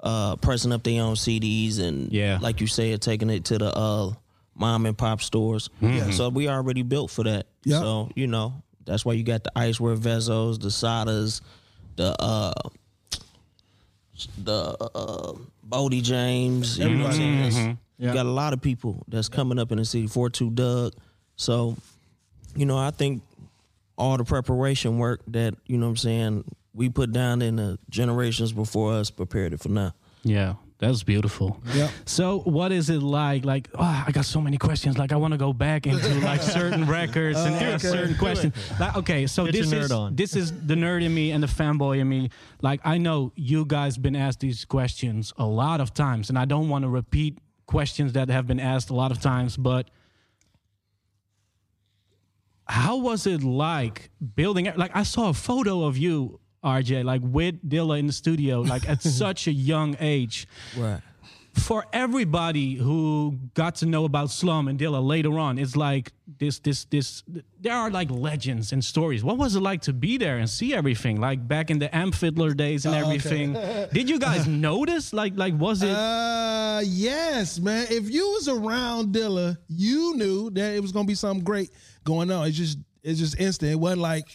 uh 0.00 0.36
pressing 0.36 0.72
up 0.72 0.82
their 0.82 1.02
own 1.02 1.14
CDs 1.14 1.78
and 1.78 2.12
Yeah. 2.12 2.38
like 2.40 2.60
you 2.60 2.66
said, 2.66 3.00
taking 3.02 3.30
it 3.30 3.44
to 3.46 3.58
the 3.58 3.74
uh 3.76 4.12
mom 4.54 4.84
and 4.86 4.96
pop 4.96 5.22
stores. 5.22 5.70
So 6.12 6.28
we 6.28 6.48
already 6.48 6.82
built 6.82 7.10
for 7.10 7.24
that. 7.24 7.46
Yeah. 7.64 7.80
So, 7.80 8.10
you 8.14 8.26
know, 8.26 8.62
that's 8.84 9.04
why 9.04 9.12
you 9.14 9.22
got 9.22 9.44
the 9.44 9.52
Icewear 9.56 9.96
Vezzos, 9.98 10.60
the 10.60 10.68
Sadas, 10.68 11.40
the 11.96 12.14
uh 12.20 12.52
the 14.42 14.76
uh, 14.94 15.32
Boldy 15.66 16.02
James, 16.02 16.78
you 16.78 16.88
know 16.90 17.04
what 17.04 17.12
I'm 17.12 17.16
saying? 17.16 17.38
It's- 17.46 17.76
You 17.98 18.12
got 18.12 18.26
a 18.26 18.30
lot 18.30 18.52
of 18.54 18.60
people 18.62 19.02
that's 19.08 19.28
coming 19.28 19.58
up 19.58 19.72
in 19.72 19.78
the 19.78 19.84
city. 19.84 20.06
42 20.06 20.50
Dugg. 20.50 20.94
So, 21.36 21.76
you 22.56 22.64
know, 22.66 22.78
I 22.78 22.90
think 22.90 23.22
all 24.00 24.16
the 24.16 24.24
preparation 24.24 24.98
work 24.98 25.20
that 25.28 25.54
you 25.66 25.76
know 25.76 25.86
what 25.86 25.90
I'm 25.90 25.96
saying 25.98 26.44
we 26.74 26.88
put 26.88 27.12
down 27.12 27.42
in 27.42 27.56
the 27.56 27.78
generations 27.90 28.52
before 28.52 28.94
us 28.94 29.10
prepared 29.10 29.52
it 29.52 29.60
for 29.60 29.68
now. 29.68 29.92
Yeah. 30.22 30.54
That's 30.78 31.02
beautiful. 31.02 31.60
Yep. 31.74 31.90
So, 32.06 32.38
what 32.38 32.72
is 32.72 32.88
it 32.88 33.02
like? 33.02 33.44
Like, 33.44 33.68
oh, 33.74 34.04
I 34.06 34.10
got 34.12 34.24
so 34.24 34.40
many 34.40 34.56
questions. 34.56 34.96
Like, 34.96 35.12
I 35.12 35.16
want 35.16 35.32
to 35.32 35.38
go 35.38 35.52
back 35.52 35.86
into 35.86 36.08
like 36.20 36.40
certain 36.40 36.86
records 36.86 37.38
and 37.38 37.54
ask 37.54 37.84
okay. 37.84 37.94
certain 37.94 38.16
questions. 38.16 38.54
Like, 38.80 38.96
okay, 38.96 39.26
so 39.26 39.44
Get 39.44 39.52
this 39.52 39.72
is 39.72 39.92
on. 39.92 40.16
this 40.16 40.34
is 40.34 40.52
the 40.66 40.74
nerd 40.74 41.02
in 41.02 41.12
me 41.12 41.32
and 41.32 41.42
the 41.42 41.48
fanboy 41.48 41.98
in 41.98 42.08
me. 42.08 42.30
Like, 42.62 42.80
I 42.82 42.96
know 42.96 43.30
you 43.36 43.66
guys 43.66 43.98
been 43.98 44.16
asked 44.16 44.40
these 44.40 44.64
questions 44.64 45.34
a 45.36 45.44
lot 45.44 45.82
of 45.82 45.92
times, 45.92 46.30
and 46.30 46.38
I 46.38 46.46
don't 46.46 46.70
want 46.70 46.84
to 46.84 46.88
repeat 46.88 47.36
questions 47.66 48.14
that 48.14 48.30
have 48.30 48.46
been 48.46 48.58
asked 48.58 48.88
a 48.88 48.94
lot 48.94 49.12
of 49.12 49.20
times, 49.20 49.58
but 49.58 49.90
how 52.70 52.96
was 52.98 53.26
it 53.26 53.42
like 53.42 54.10
building 54.36 54.66
it? 54.66 54.78
Like 54.78 54.92
I 54.94 55.02
saw 55.02 55.28
a 55.28 55.34
photo 55.34 55.84
of 55.84 55.96
you, 55.96 56.38
RJ, 56.64 57.04
like 57.04 57.20
with 57.24 57.68
Dilla 57.68 57.98
in 57.98 58.06
the 58.06 58.12
studio, 58.12 58.60
like 58.60 58.88
at 58.88 59.02
such 59.22 59.46
a 59.48 59.52
young 59.52 59.96
age. 59.98 60.46
Right. 60.76 61.00
For 61.60 61.86
everybody 61.92 62.74
who 62.74 63.38
got 63.54 63.76
to 63.76 63.86
know 63.86 64.04
about 64.04 64.30
Slum 64.30 64.66
and 64.66 64.78
Dilla 64.78 65.00
later 65.06 65.38
on, 65.38 65.58
it's 65.58 65.76
like 65.76 66.12
this, 66.38 66.58
this, 66.58 66.84
this. 66.86 67.22
There 67.60 67.74
are 67.74 67.90
like 67.90 68.10
legends 68.10 68.72
and 68.72 68.84
stories. 68.84 69.22
What 69.22 69.38
was 69.38 69.54
it 69.54 69.60
like 69.60 69.82
to 69.82 69.92
be 69.92 70.18
there 70.18 70.38
and 70.38 70.48
see 70.48 70.74
everything? 70.74 71.20
Like 71.20 71.46
back 71.46 71.70
in 71.70 71.78
the 71.78 71.94
Amp 71.94 72.14
Fiddler 72.14 72.54
days 72.54 72.86
and 72.86 72.94
everything. 72.94 73.52
Did 73.92 74.08
you 74.08 74.18
guys 74.18 74.48
notice? 74.48 75.12
Like, 75.12 75.36
like 75.36 75.54
was 75.54 75.82
it? 75.82 75.90
Uh, 75.90 76.80
yes, 76.84 77.60
man. 77.60 77.86
If 77.90 78.10
you 78.10 78.28
was 78.30 78.48
around 78.48 79.14
Dilla, 79.14 79.56
you 79.68 80.16
knew 80.16 80.50
that 80.50 80.74
it 80.74 80.80
was 80.80 80.92
gonna 80.92 81.06
be 81.06 81.14
something 81.14 81.44
great 81.44 81.70
going 82.04 82.30
on. 82.32 82.48
It's 82.48 82.56
just, 82.56 82.78
it's 83.02 83.20
just 83.20 83.38
instant. 83.38 83.72
It 83.72 83.76
wasn't 83.76 84.02
like, 84.02 84.28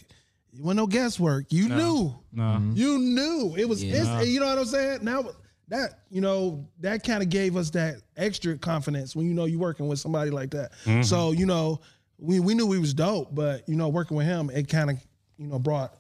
it 0.54 0.62
wasn't 0.62 0.78
no 0.78 0.88
guesswork. 0.88 1.48
You 1.50 1.70
knew, 1.70 2.16
no. 2.32 2.62
you 2.74 2.98
knew. 2.98 3.56
It 3.58 3.68
was 3.68 3.84
instant. 3.84 4.28
You 4.28 4.40
know 4.40 4.48
what 4.48 4.60
I'm 4.60 4.66
saying? 4.66 5.00
Now 5.04 5.26
that 5.70 6.00
you 6.10 6.22
know 6.22 6.66
that 6.80 7.04
kind 7.04 7.24
of 7.24 7.30
gave 7.30 7.56
us 7.56 7.70
that 7.72 7.96
extra 8.18 8.58
confidence 8.58 9.16
when 9.16 9.26
you 9.26 9.34
know 9.34 9.46
you're 9.46 9.60
working 9.60 9.88
with 9.88 10.00
somebody 10.00 10.30
like 10.32 10.52
that. 10.52 10.72
Mm-hmm. 10.86 11.02
So 11.02 11.32
you 11.32 11.46
know, 11.46 11.80
we 12.20 12.40
we 12.40 12.54
knew 12.54 12.66
we 12.66 12.80
was 12.80 12.94
dope, 12.94 13.34
but 13.34 13.68
you 13.68 13.76
know, 13.76 13.90
working 13.90 14.16
with 14.18 14.28
him, 14.28 14.50
it 14.54 14.68
kind 14.68 14.90
of 14.92 14.98
you 15.38 15.48
know 15.48 15.60
brought 15.60 15.96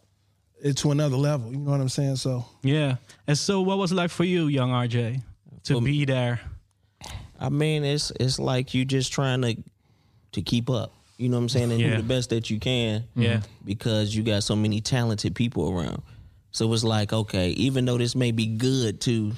it 0.63 0.77
to 0.77 0.91
another 0.91 1.17
level. 1.17 1.51
You 1.51 1.57
know 1.57 1.71
what 1.71 1.81
I'm 1.81 1.89
saying? 1.89 2.17
So 2.17 2.45
Yeah. 2.63 2.95
And 3.27 3.37
so, 3.37 3.61
what 3.61 3.77
was 3.77 3.91
it 3.91 3.95
like 3.95 4.11
for 4.11 4.23
you, 4.23 4.47
young 4.47 4.69
RJ, 4.71 5.21
to 5.63 5.81
be 5.81 6.05
there? 6.05 6.39
I 7.39 7.49
mean, 7.49 7.83
it's 7.83 8.11
it's 8.19 8.39
like 8.39 8.73
you 8.73 8.85
just 8.85 9.11
trying 9.11 9.41
to 9.41 9.57
to 10.33 10.41
keep 10.41 10.69
up. 10.69 10.93
You 11.17 11.29
know 11.29 11.37
what 11.37 11.43
I'm 11.43 11.49
saying? 11.49 11.71
And 11.71 11.79
Yeah. 11.81 11.91
do 11.91 11.97
the 11.97 12.07
best 12.07 12.29
that 12.29 12.49
you 12.49 12.59
can. 12.59 13.05
Yeah. 13.15 13.41
Because 13.63 14.15
you 14.15 14.21
got 14.23 14.43
so 14.43 14.55
many 14.55 14.81
talented 14.81 15.33
people 15.33 15.69
around. 15.69 16.01
So 16.51 16.71
it's 16.71 16.83
like, 16.83 17.11
okay, 17.11 17.49
even 17.51 17.83
though 17.85 17.97
this 17.97 18.15
may 18.15 18.31
be 18.31 18.45
good 18.47 19.01
to, 19.01 19.33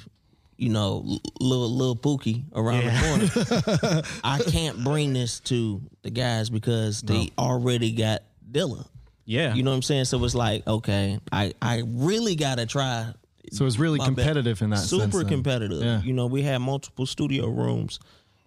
you 0.58 0.68
know, 0.70 1.18
little 1.40 1.70
little 1.70 1.96
Pookie 1.96 2.44
around 2.54 2.84
the 2.84 3.70
corner, 3.80 4.02
I 4.24 4.40
can't 4.40 4.82
bring 4.84 5.12
this 5.12 5.40
to 5.40 5.80
the 6.02 6.10
guys 6.10 6.50
because 6.50 7.00
they 7.00 7.30
already 7.38 7.92
got 7.92 8.22
Dilla. 8.50 8.86
Yeah. 9.24 9.54
You 9.54 9.62
know 9.62 9.70
what 9.70 9.76
I'm 9.76 9.82
saying? 9.82 10.06
So 10.06 10.22
it's 10.24 10.34
like, 10.34 10.66
okay, 10.66 11.18
I 11.32 11.52
I 11.62 11.82
really 11.86 12.34
gotta 12.34 12.66
try 12.66 13.12
So 13.52 13.66
it's 13.66 13.78
really 13.78 13.98
my 13.98 14.06
best. 14.06 14.16
competitive 14.16 14.60
in 14.62 14.70
that 14.70 14.78
sense. 14.78 14.90
super 15.02 15.18
then. 15.18 15.28
competitive. 15.28 15.82
Yeah. 15.82 16.02
You 16.02 16.12
know, 16.12 16.26
we 16.26 16.42
had 16.42 16.58
multiple 16.58 17.06
studio 17.06 17.46
rooms, 17.46 18.00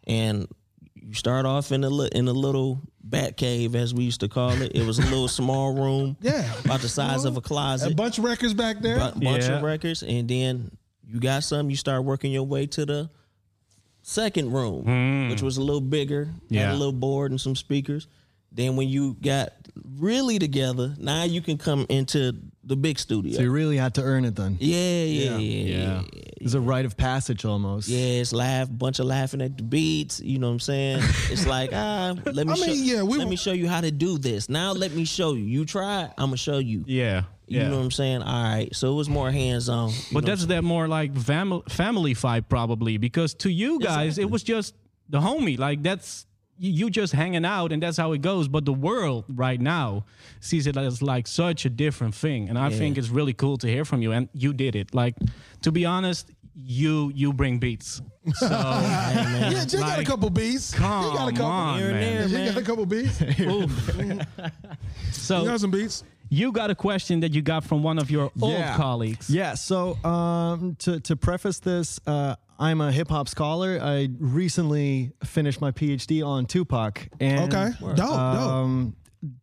and 0.05 0.47
you 0.95 1.13
start 1.13 1.45
off 1.45 1.71
in 1.71 1.83
a 1.83 1.89
li- 1.89 2.09
in 2.13 2.27
a 2.27 2.33
little 2.33 2.81
bat 3.03 3.37
cave, 3.37 3.73
as 3.75 3.93
we 3.93 4.03
used 4.03 4.19
to 4.21 4.27
call 4.27 4.51
it. 4.61 4.71
It 4.75 4.85
was 4.85 4.99
a 4.99 5.03
little 5.03 5.27
small 5.27 5.73
room, 5.75 6.17
Yeah. 6.21 6.51
about 6.65 6.81
the 6.81 6.89
size 6.89 7.25
of 7.25 7.37
a 7.37 7.41
closet. 7.41 7.91
a 7.93 7.95
bunch 7.95 8.17
of 8.17 8.23
records 8.25 8.53
back 8.53 8.81
there. 8.81 8.97
bu- 8.97 9.19
bunch 9.21 9.45
Yeah. 9.45 9.57
of 9.57 9.63
records, 9.63 10.03
and 10.03 10.27
then 10.27 10.71
you 11.11 11.19
got 11.19 11.43
some. 11.43 11.69
You 11.69 11.75
start 11.75 12.03
working 12.03 12.31
your 12.31 12.43
way 12.43 12.65
to 12.67 12.85
the 12.85 13.09
second 14.01 14.51
room, 14.51 15.29
which 15.29 15.41
was 15.41 15.57
a 15.57 15.61
little 15.61 15.81
bigger, 15.81 16.29
had 16.51 16.69
a 16.69 16.77
little 16.77 16.91
board 16.93 17.31
and 17.31 17.39
some 17.39 17.55
speakers. 17.55 18.07
Then 18.53 18.75
when 18.75 18.89
you 18.89 19.15
got 19.21 19.53
really 19.97 20.37
together, 20.37 20.93
now 20.99 21.23
you 21.23 21.39
can 21.41 21.57
come 21.57 21.85
into 21.87 22.33
the 22.65 22.75
big 22.75 22.99
studio. 22.99 23.33
So 23.37 23.43
you 23.43 23.51
really 23.51 23.77
had 23.77 23.93
to 23.95 24.01
earn 24.03 24.25
it 24.25 24.35
then. 24.35 24.57
yeah, 24.59 25.03
yeah, 25.03 25.37
yeah, 25.37 25.77
yeah. 25.77 26.01
It's 26.41 26.53
a 26.53 26.59
rite 26.59 26.83
of 26.85 26.97
passage 26.97 27.45
almost. 27.45 27.87
Yeah, 27.87 28.19
it's 28.19 28.33
laugh, 28.33 28.67
bunch 28.69 28.99
of 28.99 29.05
laughing 29.05 29.41
at 29.41 29.55
the 29.55 29.63
beats. 29.63 30.19
You 30.19 30.37
know 30.39 30.47
what 30.47 30.53
I'm 30.53 30.59
saying? 30.59 30.99
It's 31.29 31.45
like 31.47 31.69
ah, 31.73 32.13
let 32.25 32.45
me 32.45 32.51
I 32.51 32.55
show, 32.55 32.65
mean, 32.65 32.83
yeah, 32.83 33.03
we 33.03 33.17
let 33.19 33.25
were- 33.25 33.29
me 33.29 33.35
show 33.37 33.53
you 33.53 33.69
how 33.69 33.79
to 33.79 33.91
do 33.91 34.17
this. 34.17 34.49
Now 34.49 34.73
let 34.73 34.91
me 34.91 35.05
show 35.05 35.33
you. 35.33 35.45
You 35.45 35.63
try, 35.63 36.11
I'm 36.17 36.27
gonna 36.27 36.37
show 36.37 36.57
you. 36.57 36.83
Yeah. 36.87 37.23
You 37.51 37.59
yeah. 37.59 37.67
know 37.67 37.77
what 37.77 37.83
I'm 37.83 37.91
saying? 37.91 38.21
All 38.21 38.43
right. 38.43 38.73
So 38.73 38.93
it 38.93 38.95
was 38.95 39.09
more 39.09 39.29
hands 39.29 39.67
on. 39.67 39.91
But 40.13 40.25
that's 40.25 40.45
that 40.45 40.63
more 40.63 40.87
like 40.87 41.15
family 41.17 41.61
family 41.67 42.15
vibe 42.15 42.47
probably 42.47 42.97
because 42.97 43.33
to 43.35 43.51
you 43.51 43.79
guys 43.79 44.17
it 44.17 44.29
was 44.29 44.41
just 44.41 44.73
the 45.09 45.19
homie 45.19 45.59
like 45.59 45.83
that's 45.83 46.25
you 46.57 46.71
you 46.71 46.89
just 46.89 47.11
hanging 47.11 47.43
out 47.43 47.73
and 47.73 47.83
that's 47.83 47.97
how 47.97 48.13
it 48.13 48.21
goes. 48.21 48.47
But 48.47 48.63
the 48.63 48.73
world 48.73 49.25
right 49.27 49.59
now 49.59 50.05
sees 50.39 50.65
it 50.65 50.77
as 50.77 51.01
like 51.01 51.27
such 51.27 51.65
a 51.65 51.69
different 51.69 52.15
thing, 52.15 52.47
and 52.47 52.57
I 52.57 52.69
think 52.69 52.97
it's 52.97 53.09
really 53.09 53.33
cool 53.33 53.57
to 53.57 53.67
hear 53.67 53.83
from 53.83 54.01
you. 54.01 54.13
And 54.13 54.29
you 54.33 54.53
did 54.53 54.77
it. 54.77 54.95
Like 54.95 55.15
to 55.63 55.73
be 55.73 55.83
honest, 55.83 56.31
you 56.55 57.11
you 57.15 57.33
bring 57.33 57.57
beats. 57.59 58.01
So 58.35 58.47
yeah, 58.49 59.65
Jay 59.65 59.79
got 59.79 59.99
a 59.99 60.03
couple 60.03 60.29
beats. 60.29 60.73
he 60.73 60.79
got 60.79 61.27
a 61.27 61.31
come 61.31 61.35
couple. 61.35 61.45
on, 61.45 61.79
Here 61.79 61.91
man. 61.91 62.31
there, 62.31 62.43
He 62.43 62.53
got 62.53 62.57
a 62.61 62.65
couple 62.65 62.85
beats. 62.85 63.21
So 65.11 65.39
He 65.41 65.45
got 65.47 65.59
some 65.59 65.71
beats. 65.71 66.03
you 66.29 66.51
got 66.51 66.69
a 66.71 66.75
question 66.75 67.19
that 67.21 67.33
you 67.33 67.41
got 67.41 67.63
from 67.63 67.83
one 67.83 67.99
of 67.99 68.09
your 68.11 68.31
old 68.41 68.53
Yeah. 68.53 68.75
colleagues. 68.75 69.29
Yeah. 69.29 69.53
So 69.55 69.95
um, 70.03 70.75
to 70.79 70.99
to 71.01 71.15
preface 71.15 71.59
this, 71.59 71.99
uh, 72.07 72.35
I'm 72.59 72.81
a 72.81 72.91
hip 72.91 73.09
hop 73.09 73.27
scholar. 73.27 73.79
I 73.81 74.09
recently 74.19 75.11
finished 75.23 75.61
my 75.61 75.71
PhD 75.71 76.23
on 76.25 76.45
Tupac. 76.45 77.07
And, 77.19 77.51
Okay, 77.53 77.71
dope, 77.79 77.95
dope. 77.97 78.93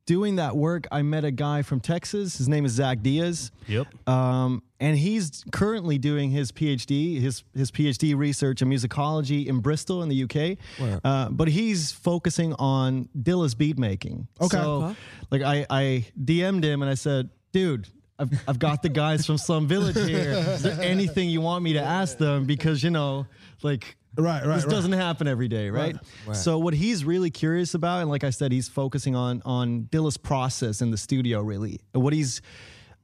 Doing 0.06 0.37
that 0.37 0.56
work, 0.56 0.88
I 0.90 1.02
met 1.02 1.25
a 1.25 1.30
guy 1.30 1.62
from 1.62 1.78
Texas. 1.80 2.38
His 2.38 2.49
name 2.49 2.64
is 2.64 2.73
Zach 2.73 3.00
Diaz. 3.00 3.52
Yep. 3.68 3.87
Um, 4.08 4.62
and 4.80 4.97
he's 4.97 5.44
currently 5.52 5.99
doing 5.99 6.30
his 6.30 6.50
PhD, 6.50 7.20
his 7.20 7.44
his 7.54 7.70
PhD 7.70 8.16
research 8.16 8.62
in 8.62 8.68
musicology 8.68 9.47
in 9.47 9.61
Bristol 9.61 10.02
in 10.02 10.08
the 10.08 10.25
UK. 10.25 10.58
Uh, 11.04 11.28
but 11.30 11.49
he's 11.49 11.92
focusing 11.92 12.54
on 12.54 13.08
Dilla's 13.20 13.54
beat 13.54 13.78
making. 13.78 14.26
Okay. 14.40 14.56
So, 14.56 14.97
like 15.30 15.42
I, 15.42 15.66
I 15.70 16.06
DM'd 16.20 16.64
him 16.64 16.82
and 16.82 16.90
I 16.90 16.94
said, 16.94 17.30
dude. 17.52 17.88
I've, 18.20 18.32
I've 18.49 18.58
got 18.58 18.82
the 18.82 18.88
guys 18.88 19.25
from 19.25 19.38
Slum 19.38 19.68
Village 19.68 19.94
here. 19.94 20.32
Is 20.32 20.64
there 20.64 20.76
anything 20.80 21.30
you 21.30 21.40
want 21.40 21.62
me 21.62 21.75
to 21.75 21.80
ask 21.80 22.18
them? 22.18 22.47
Because 22.47 22.82
you 22.82 22.90
know, 22.90 23.26
like 23.62 23.97
Right, 24.19 24.45
right, 24.45 24.57
this 24.57 24.65
right. 24.65 24.71
doesn't 24.71 24.93
happen 24.93 25.29
every 25.29 25.47
day, 25.47 25.71
right? 25.71 25.97
So 26.33 26.59
what 26.59 26.75
he's 26.75 27.05
really 27.05 27.31
curious 27.31 27.75
about, 27.75 28.01
and 28.01 28.11
like 28.11 28.25
I 28.25 28.31
said, 28.31 28.51
he's 28.51 28.69
focusing 28.69 29.15
on 29.15 29.43
on 29.45 29.89
Dilla's 29.93 30.17
process 30.17 30.83
in 30.83 30.91
the 30.91 30.97
studio. 30.97 31.41
Really, 31.41 31.79
what 31.93 32.13
he's 32.13 32.43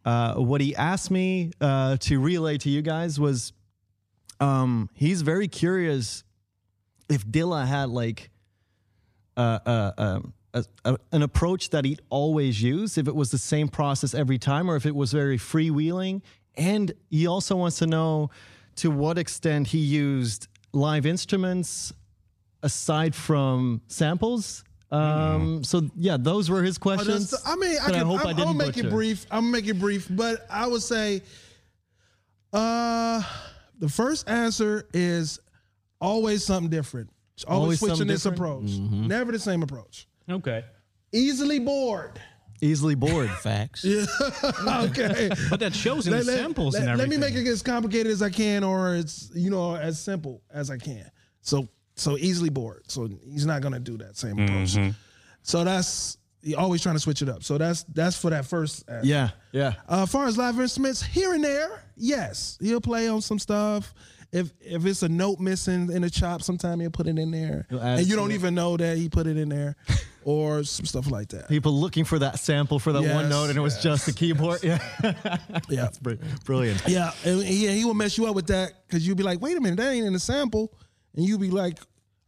uh, 0.05 0.35
what 0.35 0.61
he 0.61 0.75
asked 0.75 1.13
me 1.13 1.53
uh, 1.61 1.99
to 1.99 2.19
relay 2.19 2.59
to 2.59 2.69
you 2.69 2.83
guys 2.83 3.21
was, 3.21 3.53
um, 4.41 4.91
he's 4.95 5.23
very 5.23 5.47
curious 5.47 6.25
if 7.09 7.25
Dilla 7.25 7.65
had 7.65 7.91
like 7.91 8.31
uh, 9.37 9.61
uh, 9.65 9.93
um, 9.97 10.35
a, 10.53 10.65
a, 10.85 10.97
an 11.13 11.23
approach 11.23 11.71
that 11.71 11.85
he'd 11.85 12.03
always 12.11 12.61
use, 12.61 12.99
if 12.99 13.07
it 13.07 13.15
was 13.15 13.31
the 13.31 13.39
same 13.39 13.69
process 13.69 14.15
every 14.15 14.39
time, 14.39 14.69
or 14.69 14.75
if 14.75 14.85
it 14.85 14.95
was 14.95 15.13
very 15.13 15.39
freewheeling. 15.39 16.23
And 16.57 16.93
he 17.11 17.27
also 17.27 17.55
wants 17.57 17.79
to 17.79 17.87
know 17.87 18.31
to 18.77 18.91
what 18.91 19.19
extent 19.19 19.69
he 19.69 19.79
used 19.79 20.49
live 20.75 21.07
instruments 21.07 21.93
aside 22.63 23.15
from 23.15 23.81
samples. 23.87 24.65
Um, 24.91 25.65
So 25.65 25.91
yeah, 25.97 26.17
those 26.19 26.51
were 26.51 26.63
his 26.63 26.77
Oh, 26.79 26.81
questions. 26.81 27.31
that's- 27.31 27.47
I 27.51 27.57
mean, 27.57 27.77
I, 27.81 27.87
that 27.87 27.93
can, 27.95 28.07
hope 28.07 28.21
I'm, 28.21 28.27
I 28.27 28.31
I'm 28.31 28.37
didn't 28.37 28.53
gonna 28.59 28.67
make 28.67 28.77
it 28.79 28.91
brief. 28.91 29.27
I'm 29.31 29.43
gonna 29.45 29.53
make 29.53 29.67
it 29.67 29.79
brief, 29.79 30.07
but 30.11 30.47
I 30.51 30.67
would 30.67 30.83
say, 30.83 31.23
uh, 32.53 33.23
the 33.79 33.89
first 33.89 34.29
answer 34.29 34.87
is 34.93 35.41
always 36.01 36.45
something 36.45 36.71
different. 36.71 37.11
Always, 37.49 37.63
Always 37.63 37.79
switching 37.81 37.97
something 37.97 38.09
this 38.09 38.23
different? 38.23 38.69
approach. 38.71 38.91
Never 39.09 39.33
the 39.33 39.39
same 39.41 39.63
approach. 39.63 40.07
Okay. 40.31 40.65
Easily 41.13 41.59
bored. 41.59 42.21
Easily 42.65 42.95
bored. 42.95 43.31
facts. 43.43 43.85
okay. 44.67 45.31
But 45.51 45.61
that 45.61 45.75
shows 45.75 46.07
in 46.07 46.15
the 46.15 46.25
samples 46.25 46.75
and 46.75 46.89
everything. 46.89 47.11
let 47.11 47.31
me 47.31 47.35
make 47.35 47.35
it 47.35 47.49
as 47.49 47.63
complicated 47.63 48.11
as 48.11 48.23
I 48.23 48.31
can, 48.31 48.65
or 48.65 48.95
it's 48.95 49.31
you 49.35 49.51
know 49.51 49.77
as 49.77 50.01
simple 50.01 50.43
as 50.53 50.71
I 50.71 50.79
can. 50.79 51.11
So 51.43 51.69
so 51.97 52.17
easily 52.17 52.51
bored. 52.51 52.85
So 52.89 53.09
he's 53.31 53.47
not 53.47 53.61
gonna 53.61 53.81
do 53.81 53.99
that 53.99 54.17
same 54.17 54.39
approach. 54.39 54.75
Mm-hmm. 54.75 54.91
So 55.43 55.63
that's 55.63 56.17
he 56.43 56.55
always 56.55 56.83
trying 56.83 56.95
to 56.95 57.01
switch 57.01 57.23
it 57.23 57.29
up. 57.29 57.43
So 57.43 57.59
that's 57.59 57.85
that's 57.85 58.17
for 58.17 58.31
that 58.31 58.47
first. 58.47 58.89
answer. 58.89 59.07
yeah, 59.07 59.31
yeah. 59.53 59.75
Uh, 59.89 60.03
as 60.03 60.11
far 60.11 60.27
as 60.27 60.39
live 60.39 60.59
instruments, 60.59 61.03
here 61.03 61.35
and 61.35 61.45
there, 61.45 61.83
yes, 61.97 62.59
he'll 62.61 62.81
play 62.81 63.09
on 63.09 63.21
some 63.21 63.39
stuff. 63.39 63.93
if 64.33 64.53
if 64.61 64.85
it's 64.87 65.03
a 65.03 65.09
note 65.09 65.39
missing 65.39 65.91
in 65.91 66.03
the 66.03 66.11
chop, 66.11 66.43
sometime 66.43 66.81
he'll 66.81 66.91
put 66.91 67.07
it 67.07 67.19
in 67.19 67.31
there, 67.31 67.67
and 67.71 68.07
you 68.07 68.17
don't 68.17 68.31
it. 68.31 68.35
even 68.35 68.55
know 68.55 68.77
that 68.77 68.97
he 68.97 69.09
put 69.09 69.27
it 69.27 69.37
in 69.37 69.49
there, 69.49 69.77
or 70.25 70.65
some 70.65 70.87
stuff 70.87 71.11
like 71.11 71.29
that. 71.29 71.49
People 71.49 71.73
looking 71.73 72.05
for 72.05 72.19
that 72.19 72.39
sample 72.39 72.79
for 72.79 72.93
that 72.93 73.03
one 73.03 73.29
note, 73.29 73.51
and 73.51 73.57
it 73.59 73.61
was 73.61 73.79
just 73.83 74.07
the 74.07 74.13
keyboard. 74.13 74.61
Yeah, 74.63 74.79
Yeah, 75.69 75.89
Br- 76.03 76.15
brilliant. 76.45 76.83
yeah, 76.89 77.13
and 77.25 77.43
he, 77.43 77.69
he 77.69 77.85
will 77.85 77.95
mess 77.95 78.17
you 78.19 78.27
up 78.27 78.35
with 78.35 78.47
that 78.49 78.73
because 78.87 79.07
you'll 79.07 79.17
be 79.17 79.23
like, 79.23 79.41
wait 79.41 79.57
a 79.57 79.61
minute, 79.61 79.77
that 79.77 79.93
ain't 79.93 80.07
in 80.07 80.13
the 80.13 80.19
sample, 80.19 80.73
and 81.15 81.25
you'll 81.25 81.39
be 81.39 81.51
like. 81.51 81.79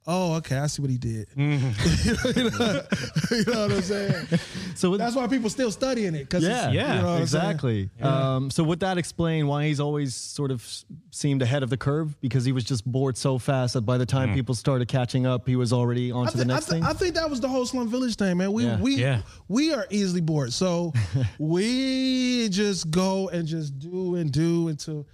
Oh, 0.09 0.35
okay. 0.35 0.57
I 0.59 0.69
see 0.69 0.83
what 0.83 0.91
he 0.91 0.99
did. 0.99 1.27
Mm-hmm. 1.37 2.39
you, 2.39 2.51
know, 2.51 2.83
you 3.31 3.45
know 3.53 3.63
what 3.67 3.73
I'm 3.77 3.83
saying? 3.83 4.29
So 4.77 4.91
with, 4.91 5.01
That's 5.01 5.17
why 5.17 5.27
people 5.27 5.49
still 5.49 5.71
studying 5.71 6.15
it. 6.15 6.29
Cause 6.29 6.43
yeah, 6.45 6.71
Yeah, 6.71 6.97
you 6.97 7.01
know 7.03 7.09
what 7.09 7.17
I'm 7.17 7.23
exactly. 7.23 7.89
Um, 8.03 8.51
so 8.51 8.63
would 8.63 8.81
that 8.81 8.99
explain 8.99 9.47
why 9.47 9.67
he's 9.67 9.81
always 9.81 10.15
sort 10.15 10.51
of 10.51 10.63
seemed 11.11 11.41
ahead 11.41 11.63
of 11.63 11.71
the 11.71 11.79
curve 11.79 12.21
because 12.21 12.45
he 12.45 12.53
was 12.53 12.63
just 12.63 12.85
bored 12.85 13.17
so 13.17 13.39
fast 13.39 13.73
that 13.73 13.81
by 13.83 13.97
the 13.97 14.05
time 14.05 14.35
people 14.35 14.55
started 14.55 14.87
catching 14.89 15.25
up, 15.27 15.49
he 15.49 15.57
was 15.57 15.73
already 15.73 16.13
on 16.13 16.27
I, 16.29 16.31
to 16.31 16.37
the 16.37 16.45
thi- 16.45 16.51
I 16.51 16.55
next 16.55 16.69
thing? 16.69 16.83
I 16.85 16.93
think 16.93 17.15
that 17.15 17.29
was 17.31 17.41
the 17.41 17.49
whole 17.49 17.65
Slum 17.65 17.89
Village 17.89 18.17
thing, 18.17 18.37
man. 18.37 18.53
We 18.53 18.65
Yeah. 18.67 18.81
we 18.81 18.97
Yeah. 18.97 19.23
we 19.49 19.73
are 19.73 19.87
easily 19.91 20.21
bored, 20.21 20.53
so 20.53 20.93
we 21.39 22.49
just 22.51 22.91
go 22.91 23.29
and 23.31 23.47
just 23.49 23.79
do 23.79 24.17
and 24.17 24.31
do 24.31 24.69
until 24.69 25.07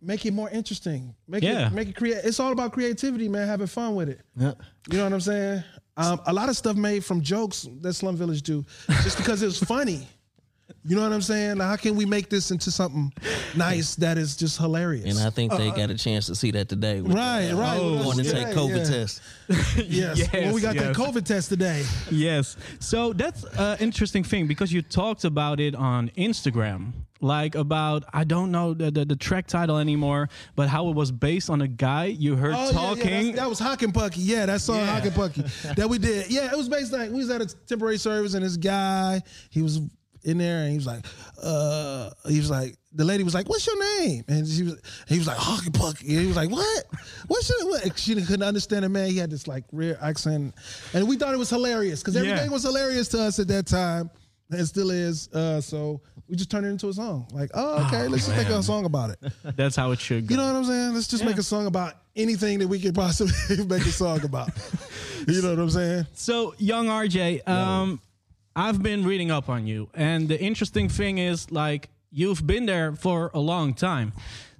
make 0.00 0.24
it 0.26 0.32
more 0.32 0.50
interesting. 0.50 1.14
Make 1.28 1.42
Yeah. 1.42 1.68
it 1.68 1.72
make 1.72 1.88
it 1.88 1.96
create. 1.96 2.24
It's 2.24 2.40
all 2.40 2.52
about 2.52 2.72
creativity, 2.72 3.28
man. 3.28 3.46
Having 3.48 3.66
fun 3.68 3.94
with 3.94 4.08
it. 4.08 4.20
yeah. 4.36 4.52
You 4.90 4.98
know 4.98 5.04
what 5.04 5.12
I'm 5.12 5.20
saying? 5.20 5.62
Um, 5.96 6.20
a 6.26 6.32
lot 6.32 6.48
of 6.50 6.56
stuff 6.56 6.76
made 6.76 7.04
from 7.04 7.22
jokes 7.22 7.66
that 7.80 7.94
Slum 7.94 8.16
Village 8.16 8.42
do, 8.42 8.64
just 9.02 9.16
because 9.16 9.42
it 9.42 9.46
was 9.46 9.58
funny. 9.74 10.06
You 10.84 10.96
know 10.96 11.02
what 11.02 11.12
I'm 11.12 11.22
saying? 11.22 11.58
Like, 11.58 11.68
how 11.68 11.76
can 11.76 11.94
we 11.96 12.04
make 12.04 12.28
this 12.28 12.50
into 12.50 12.70
something 12.72 13.12
nice 13.56 13.94
that 13.96 14.18
is 14.18 14.36
just 14.36 14.58
hilarious? 14.58 15.16
And 15.18 15.26
I 15.26 15.30
think 15.30 15.52
they 15.52 15.70
got 15.70 15.90
a 15.90 15.94
chance 15.96 16.26
to 16.26 16.34
see 16.34 16.50
that 16.52 16.68
today. 16.68 17.00
with, 17.00 17.12
Right, 17.14 17.50
uh, 17.50 17.56
right. 17.56 17.78
Going 17.78 18.18
to 18.18 18.24
take 18.30 18.48
COVID 18.48 18.78
yeah. 18.78 18.84
test. 18.84 19.22
yes. 19.48 20.18
Yes, 20.18 20.32
when 20.32 20.52
we 20.54 20.60
got 20.60 20.74
that 20.76 20.88
yes. 20.88 20.96
COVID 20.96 21.24
test 21.24 21.48
today. 21.50 21.84
Yes. 22.10 22.56
So 22.80 23.12
that's 23.12 23.44
an 23.44 23.78
interesting 23.78 24.24
thing 24.24 24.48
because 24.48 24.72
you 24.72 24.82
talked 24.82 25.24
about 25.24 25.60
it 25.60 25.74
on 25.76 26.10
Instagram. 26.18 26.92
Like 27.20 27.54
about 27.54 28.04
I 28.12 28.24
don't 28.24 28.50
know 28.50 28.74
the, 28.74 28.90
the, 28.90 29.04
the 29.04 29.16
track 29.16 29.46
title 29.46 29.78
anymore, 29.78 30.28
but 30.54 30.68
how 30.68 30.88
it 30.88 30.94
was 30.94 31.10
based 31.10 31.48
on 31.50 31.62
a 31.62 31.68
guy 31.68 32.06
you 32.06 32.36
heard 32.36 32.54
Oh, 32.54 32.58
yeah, 32.58 32.66
yeah, 32.66 32.72
talking. 32.72 33.34
that 33.36 33.48
was 33.48 33.58
Hoc 33.58 33.82
N 33.82 33.92
Pucky. 33.92 34.16
Yeah, 34.18 34.46
that 34.46 34.60
song 34.60 34.76
Yeah. 34.76 34.94
Hoc 34.94 35.04
N 35.06 35.12
Pucky 35.12 35.74
that 35.76 35.88
we 35.88 35.98
did. 35.98 36.30
Yeah, 36.30 36.50
it 36.52 36.56
was 36.56 36.68
based 36.68 36.92
like 36.92 37.10
we 37.10 37.16
was 37.18 37.30
at 37.30 37.40
a 37.40 37.46
temporary 37.66 37.98
service 37.98 38.34
and 38.34 38.44
this 38.44 38.56
guy 38.56 39.22
he 39.50 39.62
was 39.62 39.80
in 40.24 40.38
there 40.38 40.62
and 40.62 40.70
he 40.72 40.76
was 40.76 40.86
like, 40.86 41.06
uh, 41.42 42.10
he 42.28 42.38
was 42.38 42.50
like, 42.50 42.74
the 42.92 43.04
lady 43.04 43.22
was 43.22 43.34
like, 43.34 43.48
"What's 43.48 43.64
your 43.66 43.78
name?" 44.00 44.24
And 44.26 44.46
she 44.48 44.62
was, 44.64 44.80
he 45.06 45.18
was 45.18 45.26
like, 45.26 45.36
"Hock 45.36 45.64
and 45.66 45.74
Pucky." 45.74 46.08
And 46.08 46.20
he 46.22 46.26
was 46.26 46.34
like, 46.36 46.50
"What? 46.50 46.84
What's 47.28 47.48
your?" 47.50 47.68
What? 47.68 47.98
She 47.98 48.14
couldn't 48.14 48.42
understand 48.42 48.84
it, 48.86 48.88
man. 48.88 49.10
He 49.10 49.18
had 49.18 49.30
this 49.30 49.46
like 49.46 49.64
rare 49.70 49.98
accent, 50.02 50.54
and 50.94 51.06
we 51.06 51.16
thought 51.16 51.34
it 51.34 51.36
was 51.38 51.50
hilarious 51.50 52.00
because 52.00 52.16
everything 52.16 52.46
Yeah. 52.46 52.50
was 52.50 52.62
hilarious 52.62 53.08
to 53.08 53.20
us 53.22 53.38
at 53.38 53.48
that 53.48 53.66
time. 53.66 54.10
It 54.50 54.66
still 54.66 54.90
is. 54.90 55.28
Uh, 55.32 55.60
so 55.60 56.00
we 56.28 56.36
just 56.36 56.50
turned 56.50 56.66
it 56.66 56.70
into 56.70 56.88
a 56.88 56.92
song. 56.92 57.26
Like, 57.32 57.50
oh, 57.54 57.84
okay, 57.86 58.06
let's 58.08 58.26
just 58.26 58.36
make 58.36 58.48
a 58.48 58.62
song 58.62 58.84
about 58.84 59.10
it. 59.10 59.18
That's 59.56 59.74
how 59.76 59.90
it 59.92 60.00
should 60.00 60.26
go. 60.26 60.34
You 60.34 60.40
know 60.40 60.46
what 60.46 60.56
I'm 60.58 60.64
saying? 60.64 60.94
Let's 60.94 61.08
just 61.08 61.24
make 61.24 61.36
a 61.36 61.42
song 61.42 61.66
about 61.66 61.94
anything 62.14 62.58
that 62.60 62.68
we 62.68 62.80
could 62.80 62.94
possibly 62.94 63.34
make 63.66 63.82
a 63.82 63.92
song 63.92 64.24
about. 64.24 64.50
You 65.26 65.42
know 65.42 65.50
what 65.50 65.58
I'm 65.58 65.70
saying? 65.70 66.06
So, 66.12 66.54
young 66.58 66.86
RJ, 66.86 67.48
um, 67.48 68.00
I've 68.54 68.80
been 68.80 69.04
reading 69.04 69.32
up 69.32 69.48
on 69.48 69.66
you, 69.66 69.88
and 69.92 70.28
the 70.28 70.40
interesting 70.40 70.88
thing 70.88 71.18
is, 71.18 71.50
like, 71.50 71.88
you've 72.12 72.46
been 72.46 72.64
there 72.64 72.94
for 72.94 73.32
a 73.34 73.40
long 73.40 73.74
time. 73.74 74.12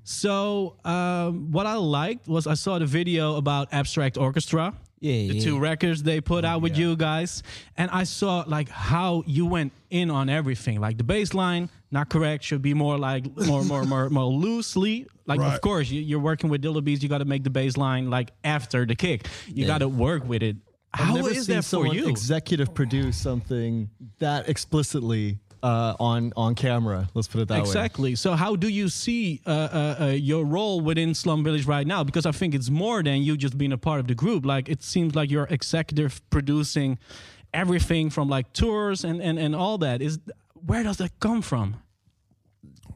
So, 0.02 0.76
um, 0.84 1.52
what 1.52 1.66
I 1.66 1.74
liked 1.74 2.26
was 2.26 2.48
I 2.48 2.54
saw 2.54 2.80
the 2.80 2.86
video 2.86 3.36
about 3.36 3.68
Abstract 3.72 4.18
Orchestra. 4.18 4.74
Yeah, 5.06 5.28
the 5.28 5.38
yeah. 5.38 5.44
two 5.44 5.58
records 5.58 6.02
they 6.02 6.20
put 6.20 6.44
oh, 6.44 6.48
out 6.48 6.62
with 6.62 6.76
you 6.76 6.96
guys, 6.96 7.42
and 7.76 7.90
I 7.90 8.04
saw 8.04 8.44
like 8.46 8.68
how 8.68 9.22
you 9.26 9.46
went 9.46 9.72
in 9.90 10.10
on 10.10 10.28
everything. 10.28 10.80
Like 10.80 10.98
the 10.98 11.04
bass 11.04 11.32
line, 11.32 11.70
not 11.90 12.08
correct, 12.08 12.42
should 12.44 12.62
be 12.62 12.74
more 12.74 12.98
like 12.98 13.24
more 13.36 13.62
more 13.62 13.84
more 13.84 14.10
more 14.18 14.32
loosely. 14.32 15.06
Like 15.26 15.40
Right. 15.40 15.54
of 15.54 15.60
course 15.60 15.90
you, 15.90 16.00
you're 16.00 16.20
working 16.20 16.50
with 16.50 16.62
Dilla 16.62 16.80
Dillabees, 16.80 17.02
you 17.02 17.08
got 17.08 17.18
to 17.18 17.24
make 17.24 17.44
the 17.44 17.50
bass 17.50 17.76
line 17.76 18.10
like 18.10 18.32
after 18.42 18.84
the 18.84 18.94
kick. 18.94 19.28
You 19.46 19.66
got 19.66 19.78
to 19.78 19.88
work 19.88 20.26
with 20.26 20.42
it. 20.42 20.56
I've 20.92 21.06
How 21.06 21.26
is 21.26 21.46
that 21.48 21.64
for 21.64 21.86
you? 21.86 22.08
executive 22.08 22.72
produce 22.74 23.16
something 23.16 23.90
that 24.18 24.48
explicitly 24.48 25.38
uh, 25.66 25.96
on 25.98 26.32
on 26.36 26.54
camera. 26.54 27.08
Let's 27.14 27.28
put 27.28 27.40
it 27.40 27.48
that 27.48 27.54
way. 27.54 27.60
Exactly. 27.60 28.14
So, 28.14 28.34
how 28.34 28.56
do 28.56 28.68
you 28.68 28.88
see 28.88 29.40
uh, 29.46 29.50
uh, 29.50 29.96
uh, 30.00 30.06
your 30.10 30.44
role 30.44 30.80
within 30.80 31.14
Slum 31.14 31.42
Village 31.42 31.66
right 31.66 31.86
now? 31.86 32.04
Because 32.04 32.26
I 32.26 32.32
think 32.32 32.54
it's 32.54 32.70
more 32.70 33.02
than 33.02 33.22
you 33.22 33.36
just 33.36 33.58
being 33.58 33.72
a 33.72 33.78
part 33.78 34.00
of 34.00 34.06
the 34.06 34.14
group. 34.14 34.46
Like, 34.46 34.68
it 34.68 34.82
seems 34.82 35.14
like 35.14 35.30
you're 35.30 35.48
executive 35.50 36.20
producing 36.30 36.98
everything 37.52 38.10
from 38.10 38.28
like 38.28 38.52
tours 38.52 39.04
and, 39.04 39.20
and, 39.20 39.38
and 39.38 39.56
all 39.56 39.78
that. 39.78 40.02
Is 40.02 40.18
where 40.66 40.82
does 40.82 40.98
that 40.98 41.18
come 41.20 41.42
from? 41.42 41.76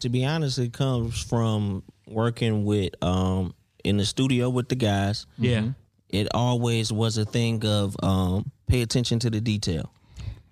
to 0.00 0.08
be 0.08 0.24
honest, 0.24 0.58
it 0.58 0.72
comes 0.72 1.22
from 1.22 1.82
working 2.06 2.64
with 2.64 2.92
um 3.02 3.54
in 3.84 3.96
the 3.96 4.04
studio 4.04 4.50
with 4.50 4.68
the 4.68 4.74
guys. 4.74 5.26
Yeah. 5.38 5.68
It 6.08 6.28
always 6.34 6.92
was 6.92 7.18
a 7.18 7.24
thing 7.24 7.64
of 7.64 7.96
um 8.02 8.50
pay 8.66 8.82
attention 8.82 9.18
to 9.20 9.30
the 9.30 9.40
detail. 9.40 9.92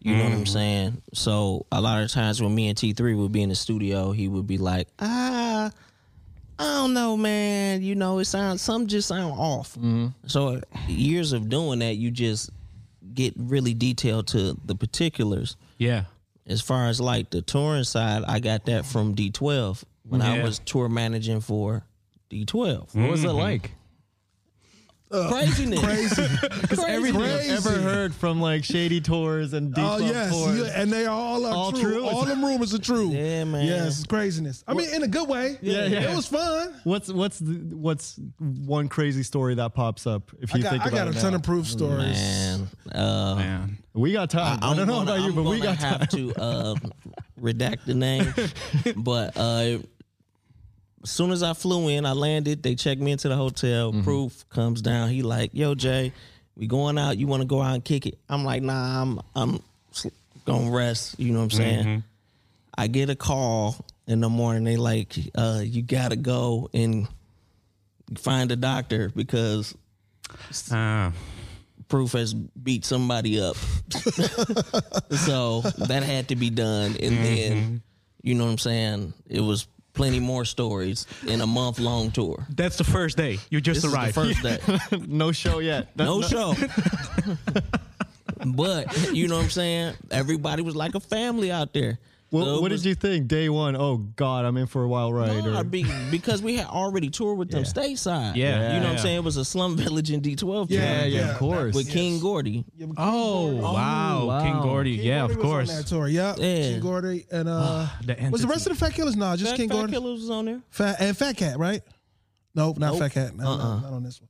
You 0.01 0.17
know 0.17 0.25
what 0.25 0.33
I'm 0.33 0.39
mm-hmm. 0.39 0.53
saying? 0.53 1.03
So 1.13 1.67
a 1.73 1.81
lot 1.81 2.03
of 2.03 2.11
times 2.11 2.41
when 2.41 2.55
me 2.55 2.69
and 2.69 2.79
T3 2.79 3.17
would 3.19 3.33
be 3.33 3.43
in 3.43 3.49
the 3.49 3.55
studio, 3.55 4.13
he 4.13 4.29
would 4.29 4.47
be 4.47 4.57
like, 4.57 4.89
ah, 5.01 5.73
I 6.59 6.63
don't 6.63 6.95
know, 6.95 7.17
man. 7.17 7.83
You 7.83 7.95
know, 7.95 8.19
it 8.19 8.27
sounds 8.27 8.63
some 8.63 8.87
just 8.87 9.09
sound 9.09 9.35
off. 9.37 9.75
Mm-hmm. 9.75 10.09
So 10.27 10.61
years 10.87 11.33
of 11.33 11.49
doing 11.49 11.81
that, 11.81 11.97
you 11.97 12.11
just 12.11 12.51
get 13.13 13.35
really 13.37 13.75
detailed 13.75 14.29
to 14.29 14.57
the 14.65 14.75
particulars. 14.75 15.57
Yeah. 15.79 16.05
As 16.47 16.61
far 16.61 16.87
as 16.87 17.01
like 17.01 17.31
the 17.31 17.43
touring 17.43 17.85
side, 17.85 18.23
I 18.27 18.39
got 18.41 18.67
that 18.67 18.87
from 18.87 19.15
D12 19.15 19.83
when 20.05 20.23
I 20.23 20.43
was 20.43 20.61
tour 20.61 20.89
managing 20.89 21.41
for 21.41 21.85
D12. 22.31 22.95
What 22.95 23.11
was 23.11 23.25
it 23.25 23.29
mm-hmm. 23.29 23.37
like? 23.37 23.73
Craziness. 25.11 25.81
Crazy. 25.81 26.23
Because 26.61 26.85
everything 26.85 27.23
I've 27.23 27.39
Crazy. 27.39 27.51
ever 27.53 27.71
heard 27.81 28.15
from 28.15 28.41
like 28.43 28.63
shady 28.63 29.01
tours 29.01 29.55
and 29.55 29.73
deep 29.75 29.83
Oh 29.85 29.97
yes, 29.99 30.31
tours. 30.31 30.59
yeah, 30.59 30.81
and 30.83 30.93
they 30.93 31.07
all 31.07 31.47
are 31.47 31.55
All 31.55 31.73
true. 31.73 31.81
true? 31.81 32.07
All 32.07 32.25
them 32.27 32.45
rumors 32.45 32.75
are 32.75 32.79
true. 32.79 33.09
Yeah, 33.11 33.45
man. 33.45 33.67
Yes, 33.67 33.99
it's 34.01 34.07
craziness. 34.07 34.63
I 34.69 34.75
mean, 34.75 34.89
in 34.95 35.03
a 35.03 35.09
good 35.09 35.27
way. 35.29 35.57
Yeah, 35.63 35.87
yeah. 35.87 36.11
It 36.13 36.17
was 36.17 36.27
fun. 36.27 36.75
What's 36.85 37.09
what's 37.11 37.39
the, 37.39 37.55
what's 37.75 38.19
one 38.39 38.89
crazy 38.89 39.23
story 39.23 39.55
that 39.55 39.73
pops 39.75 40.07
up 40.07 40.31
if 40.41 40.55
I 40.55 40.59
you 40.59 40.63
got, 40.63 40.71
think 40.73 40.83
about 40.87 40.93
it? 40.93 40.97
I 40.97 41.03
about 41.03 41.05
got 41.13 41.15
a 41.15 41.19
it 41.19 41.23
ton 41.23 41.31
now? 41.33 41.37
of 41.37 41.43
proof 41.43 41.67
stories. 41.67 42.19
Man, 42.19 42.69
uh, 42.93 43.35
Man. 43.37 43.79
We 43.95 44.13
got 44.13 44.29
time. 44.31 44.59
I, 44.63 44.71
I'm 44.71 44.77
don't 44.77 44.87
know 44.87 44.93
gonna- 45.05 45.13
about 45.13 45.21
you, 45.23 45.29
I'm 45.31 45.35
but 45.35 45.43
we 45.45 45.59
gonna 45.61 45.77
got 45.77 45.81
time. 45.81 45.99
have 46.01 46.09
to 46.11 46.35
uh, 46.37 46.75
redact 47.41 47.85
the 47.87 47.95
name. 47.95 48.33
but 48.97 49.33
uh, 49.37 49.79
as 51.03 51.11
soon 51.11 51.31
as 51.31 51.43
I 51.43 51.53
flew 51.55 51.89
in, 51.89 52.05
I 52.07 52.13
landed. 52.13 52.63
They 52.63 52.75
checked 52.75 53.01
me 53.01 53.13
into 53.13 53.29
the 53.29 53.37
hotel. 53.37 53.93
Mm-hmm. 53.93 54.03
Proof 54.03 54.49
comes 54.49 54.83
down. 54.83 55.09
He 55.11 55.23
like, 55.23 55.51
"Yo, 55.53 55.75
Jay, 55.75 56.13
we 56.57 56.67
going 56.67 56.99
out. 56.99 57.19
You 57.19 57.27
want 57.27 57.43
to 57.43 57.47
go 57.47 57.61
out 57.63 57.75
and 57.75 57.85
kick 57.85 58.07
it?" 58.07 58.19
I'm 58.29 58.45
like, 58.45 58.63
"Nah, 58.63 59.03
I'm 59.03 59.21
I'm 59.35 59.61
gonna 60.45 60.71
rest." 60.71 61.19
You 61.19 61.33
know 61.33 61.39
what 61.39 61.45
I'm 61.45 61.51
saying? 61.51 61.85
Mm-hmm. 61.85 61.99
I 62.77 62.87
get 62.87 63.11
a 63.11 63.17
call 63.17 63.77
in 64.07 64.21
the 64.21 64.29
morning. 64.29 64.65
They 64.65 64.77
like, 64.77 65.17
uh, 65.35 65.61
"You 65.65 65.83
gotta 65.83 66.17
go 66.17 66.69
and 66.75 67.07
find 68.17 68.51
a 68.51 68.57
doctor 68.57 69.11
because 69.15 69.75
Ah. 70.71 71.13
proof 71.89 72.13
has 72.13 72.35
beat 72.35 72.85
somebody 72.85 73.41
up. 73.41 73.57
so 75.11 75.61
that 75.87 76.03
had 76.03 76.29
to 76.29 76.37
be 76.37 76.51
done. 76.51 76.97
And 77.01 77.17
then, 77.19 77.83
you 78.23 78.35
know 78.35 78.45
what 78.45 78.53
I'm 78.53 78.59
saying? 78.59 79.15
It 79.29 79.41
was 79.41 79.67
plenty 79.99 80.21
more 80.21 80.45
stories 80.45 81.07
in 81.27 81.41
a 81.41 81.47
month 81.47 81.81
long 81.81 82.11
tour. 82.13 82.47
That's 82.55 82.77
the 82.79 82.85
first 82.85 83.17
day. 83.17 83.39
You 83.51 83.61
just 83.61 83.83
This 83.83 83.93
arrived. 83.93 84.17
is 84.17 84.41
the 84.41 84.59
first 84.61 84.91
day. 84.91 84.99
no 85.09 85.33
show 85.33 85.59
yet. 85.59 85.89
That's 85.97 86.09
No 86.09 86.21
not- 86.21 86.31
show. 86.31 86.55
but, 88.47 89.13
you 89.15 89.29
know 89.29 89.37
what 89.37 89.45
I'm 89.45 89.51
saying? 89.51 89.95
Everybody 90.11 90.63
was 90.63 90.77
like 90.77 90.95
a 90.95 91.01
family 91.01 91.51
out 91.51 91.73
there. 91.73 91.99
What, 92.31 92.45
So 92.45 92.61
what 92.61 92.71
was- 92.71 92.83
did 92.83 92.89
you 92.91 92.95
think 92.95 93.27
day 93.27 93.49
one? 93.49 93.75
Oh 93.75 93.97
God, 93.97 94.45
I'm 94.45 94.57
in 94.59 94.67
for 94.67 94.83
a 94.85 94.89
wild 94.89 95.15
ride. 95.15 95.45
Nah, 95.45 95.61
or- 95.61 95.65
be, 95.65 95.87
because 96.11 96.43
we 96.43 96.57
had 96.57 96.67
already 96.67 97.09
toured 97.09 97.39
with 97.39 97.51
them 97.51 97.63
stateside. 97.65 98.37
Yeah. 98.37 98.75
You 98.75 98.81
know 98.81 98.87
what 98.87 98.93
I'm 98.93 98.99
saying? 98.99 99.17
It 99.17 99.25
was 99.25 99.39
a 99.39 99.45
slum 99.47 99.77
village 99.79 100.11
in 100.11 100.21
D12 100.21 100.67
Yeah, 100.69 100.81
yeah, 100.81 101.01
tour 101.05 101.09
yeah, 101.09 101.31
of 101.33 101.39
course. 101.39 101.75
with 101.75 101.91
King 101.91 102.21
Gordy. 102.21 102.67
Oh, 102.99 103.55
wow. 103.57 104.27
wow. 104.27 104.43
King 104.43 104.61
Gordy. 104.61 104.97
King 104.99 105.07
yeah, 105.07 105.19
Gordy 105.21 105.33
of 105.33 105.37
was 105.39 105.45
on 105.47 105.51
course. 105.51 105.77
that 105.77 105.87
tour. 105.87 106.09
Yep. 106.09 106.37
Yeah. 106.39 106.45
King 106.45 106.81
Gordy 106.81 107.27
and 107.33 107.49
uh, 107.49 107.87
The 108.05 108.29
was 108.31 108.43
the 108.43 108.49
rest 108.49 108.67
of 108.67 108.79
the 108.79 108.85
Fat 108.85 108.93
Killahz? 108.93 109.17
No, 109.17 109.35
just 109.35 109.53
Fat, 109.53 109.57
King 109.57 109.69
Fat 109.71 109.75
Gordy. 109.77 109.93
Fat 109.95 110.03
Killahz 110.03 110.15
was 110.21 110.31
on 110.31 110.45
there. 110.45 110.61
Fat 110.69 110.97
and 111.01 111.17
Fat 111.17 111.35
Cat, 111.37 111.59
right? 111.59 111.83
Nope, 112.55 112.77
not 112.79 112.93
Nope. 112.93 112.99
Fat 113.05 113.13
Cat. 113.13 113.37
No, 113.37 113.45
no, 113.45 113.51
Uh-uh. 113.63 113.81
not 113.81 113.93
on 113.95 114.03
this 114.03 114.21
one. 114.21 114.29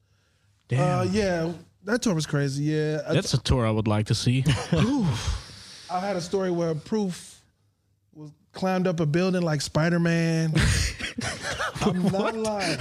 Damn. 0.69 0.99
Uh, 1.01 1.03
yeah, 1.11 1.51
that 1.85 2.01
tour 2.03 2.15
was 2.15 2.27
crazy. 2.27 2.63
Yeah, 2.65 3.01
That's 3.11 3.35
a 3.35 3.39
tour 3.43 3.67
I 3.67 3.71
would 3.73 3.89
like 3.89 4.07
to 4.07 4.15
see. 4.15 4.45
I 5.91 6.01
had 6.01 6.17
a 6.17 6.21
story 6.21 6.51
where 6.51 6.75
Proof 6.75 7.35
was 7.35 7.38
climbed 8.59 8.89
up 8.89 8.99
a 8.99 9.07
building 9.07 9.43
like 9.43 9.61
Spider 9.61 10.01
Man. 10.01 10.53
I'm 11.81 12.03
not 12.03 12.35
lying. 12.37 12.79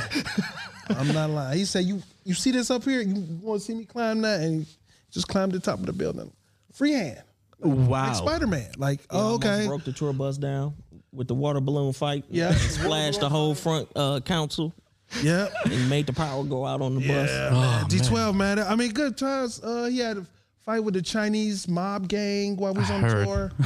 I'm 0.90 1.08
not 1.14 1.30
lying. 1.30 1.58
He 1.58 1.66
said, 1.66 1.86
"You 1.86 2.02
you 2.26 2.34
see 2.34 2.52
this 2.52 2.72
up 2.72 2.84
here? 2.84 3.02
You 3.02 3.24
want 3.42 3.62
to 3.62 3.66
see 3.66 3.76
me 3.76 3.86
climb 3.86 4.22
that?" 4.22 4.42
And 4.42 4.66
he 4.66 4.76
just 5.12 5.28
climbed 5.28 5.52
the 5.52 5.60
top 5.60 5.80
of 5.80 5.86
the 5.86 5.94
building, 5.94 6.32
freehand, 6.74 7.22
Wow. 7.60 8.08
like 8.08 8.16
Spider 8.16 8.48
Man. 8.48 8.72
Like, 8.78 9.02
oh, 9.12 9.36
okay, 9.36 9.68
Broke 9.68 9.84
the 9.84 9.94
tour 9.94 10.14
bus 10.14 10.38
down 10.38 10.74
with 11.14 11.28
the 11.28 11.36
water 11.36 11.62
balloon 11.62 11.94
fight. 11.94 12.26
Yeah. 12.30 12.52
Splashed 12.56 13.20
the 13.20 13.30
whole 13.30 13.54
front 13.54 13.88
uh, 13.96 14.20
council 14.22 14.74
yeah, 15.22 15.48
and 15.66 15.90
made 15.90 16.08
the 16.08 16.14
power 16.14 16.44
go 16.44 16.66
out 16.66 16.82
on 16.82 16.96
the 16.96 17.08
bus. 17.08 17.30
yeah, 17.30 17.50
man. 17.52 17.86
D12, 17.86 18.36
man. 18.36 18.60
I 18.60 18.76
mean, 18.76 18.92
good 18.92 19.16
times. 19.18 19.64
Uh, 19.64 19.86
he 19.86 20.00
had 20.00 20.18
a 20.18 20.26
fight 20.66 20.84
with 20.84 20.96
the 20.96 21.02
Chinese 21.02 21.68
mob 21.68 22.08
gang 22.08 22.58
while 22.58 22.74
we 22.74 22.80
was 22.82 22.92
on 22.92 23.02
heard. 23.02 23.26
tour. 23.26 23.52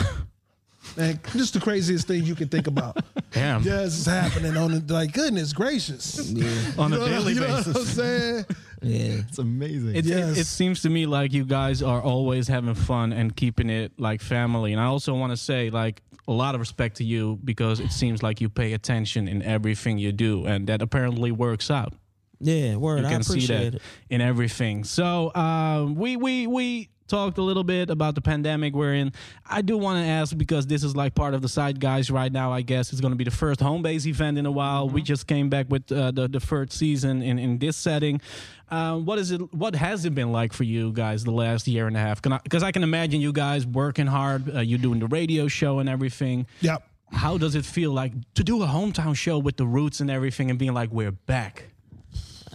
Man, 0.98 1.20
just 1.34 1.54
the 1.54 1.60
craziest 1.60 2.08
thing 2.08 2.24
you 2.26 2.36
can 2.36 2.50
think 2.50 2.68
about. 2.68 2.98
Damn. 3.32 3.64
Yes, 3.64 3.98
it's 3.98 4.06
happening 4.06 4.58
on 4.58 4.72
the 4.86 4.94
like. 4.94 5.14
Goodness 5.14 5.54
gracious. 5.54 6.32
On 6.78 6.92
a 6.94 6.96
You 6.96 7.02
know- 7.02 7.08
daily 7.08 7.34
you 7.34 7.40
know 7.40 7.48
basis. 7.48 7.68
What 7.68 7.78
I'm 7.78 7.86
saying? 7.86 8.46
Yeah. 8.82 9.22
It's 9.28 9.38
amazing. 9.38 9.96
It, 9.96 10.06
Yes. 10.06 10.38
it, 10.38 10.42
it 10.42 10.48
seems 10.48 10.82
to 10.82 10.90
me 10.90 11.06
like 11.06 11.32
you 11.34 11.46
guys 11.46 11.82
are 11.84 12.02
always 12.02 12.48
having 12.48 12.74
fun 12.74 13.14
and 13.14 13.36
keeping 13.36 13.70
it 13.70 13.92
like 14.00 14.22
family. 14.22 14.72
And 14.74 14.82
I 14.82 14.86
also 14.86 15.14
want 15.14 15.32
to 15.32 15.38
say, 15.38 15.70
like, 15.70 16.02
a 16.28 16.32
lot 16.34 16.56
of 16.56 16.62
respect 16.62 16.98
to 16.98 17.04
you 17.04 17.40
because 17.44 17.80
it 17.80 17.92
seems 17.92 18.22
like 18.24 18.42
you 18.42 18.50
pay 18.50 18.74
attention 18.74 19.28
in 19.28 19.42
everything 19.44 19.98
you 19.98 20.12
do, 20.12 20.46
and 20.46 20.68
that 20.68 20.82
apparently 20.82 21.32
works 21.32 21.70
out. 21.72 21.94
Yeah, 22.40 22.76
word. 22.78 23.02
You 23.02 23.06
I 23.08 23.12
can 23.12 23.24
see 23.24 23.46
that 23.48 23.76
it. 23.76 23.82
in 24.10 24.20
everything. 24.22 24.84
So 24.84 25.32
um, 25.36 25.96
we 25.96 26.16
we 26.18 26.48
we 26.48 26.90
talked 27.12 27.38
a 27.38 27.42
little 27.42 27.64
bit 27.64 27.90
about 27.90 28.16
the 28.16 28.22
pandemic 28.22 28.74
we're 28.74 28.96
in. 28.96 29.12
I 29.48 29.62
do 29.62 29.78
want 29.78 30.04
to 30.04 30.10
ask 30.10 30.36
because 30.36 30.66
this 30.66 30.84
is 30.84 30.96
like 30.96 31.14
part 31.14 31.34
of 31.34 31.42
the 31.42 31.50
side 31.50 31.80
guys 31.80 32.10
right 32.10 32.32
now. 32.32 32.52
I 32.52 32.62
guess 32.62 32.92
it's 32.92 33.02
going 33.02 33.12
to 33.12 33.18
be 33.18 33.26
the 33.26 33.32
first 33.32 33.60
Homebase 33.60 34.08
event 34.08 34.38
in 34.38 34.46
a 34.46 34.52
while. 34.52 34.90
We 34.90 35.02
just 35.02 35.28
came 35.28 35.50
back 35.50 35.68
with 35.70 35.92
uh, 35.92 36.12
the 36.12 36.28
the 36.28 36.40
third 36.40 36.72
season 36.72 37.22
in 37.22 37.38
in 37.38 37.60
this 37.60 37.78
setting. 37.78 38.22
Uh, 38.70 38.98
what 38.98 39.20
is 39.20 39.32
it? 39.32 39.54
What 39.54 39.76
has 39.76 40.06
it 40.06 40.16
been 40.16 40.32
like 40.32 40.54
for 40.54 40.64
you 40.64 40.94
guys 40.94 41.26
the 41.26 41.32
last 41.32 41.68
year 41.68 41.88
and 41.88 41.98
a 41.98 42.00
half? 42.00 42.22
Because 42.22 42.64
I, 42.64 42.72
can 42.72 42.84
imagine 42.84 43.20
you 43.20 43.34
guys 43.34 43.68
working 43.68 44.08
hard. 44.08 44.56
Uh, 44.56 44.62
you 44.62 44.78
doing 44.78 45.00
the 45.00 45.08
radio 45.08 45.50
show 45.50 45.80
and 45.80 45.90
everything. 45.90 46.48
Yep. 46.62 46.88
How 47.12 47.38
does 47.38 47.56
it 47.56 47.66
feel 47.66 47.92
like 47.92 48.14
to 48.36 48.44
do 48.44 48.64
a 48.64 48.66
hometown 48.66 49.16
show 49.18 49.38
with 49.38 49.58
the 49.58 49.68
roots 49.68 50.00
and 50.00 50.10
everything 50.10 50.50
and 50.50 50.58
being 50.58 50.74
like 50.74 50.90
we're 50.92 51.12
back? 51.12 51.66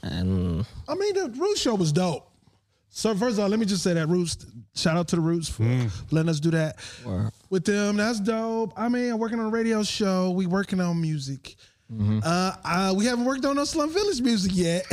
And 0.03 0.64
I 0.88 0.95
mean, 0.95 1.14
the 1.14 1.29
Roots 1.37 1.61
show 1.61 1.75
was 1.75 1.92
dope. 1.92 2.31
So 2.97 3.15
first 3.15 3.37
of 3.37 3.41
all, 3.41 3.51
let 3.51 3.59
me 3.61 3.67
just 3.67 3.83
say 3.83 3.93
that 3.93 4.07
Roots. 4.09 4.47
Shout 4.75 4.97
out 4.97 5.07
to 5.09 5.17
the 5.17 5.23
Roots 5.23 5.51
for 5.51 5.65
letting 6.11 6.31
us 6.31 6.41
do 6.41 6.51
that 6.53 6.77
Word. 7.05 7.31
with 7.51 7.67
them. 7.67 7.99
That's 7.99 8.21
dope. 8.21 8.73
I 8.75 8.89
mean, 8.89 9.13
I'm 9.13 9.19
working 9.19 9.39
on 9.39 9.45
a 9.45 9.51
radio 9.51 9.83
show. 9.83 10.31
We 10.31 10.47
working 10.47 10.81
on 10.81 10.99
music. 10.99 11.57
Uh, 11.95 12.53
uh, 12.65 12.95
we 12.97 13.05
haven't 13.05 13.27
worked 13.27 13.45
on 13.45 13.57
no 13.57 13.65
Slum 13.65 13.93
Village 13.93 14.23
music 14.23 14.53
yet. 14.55 14.87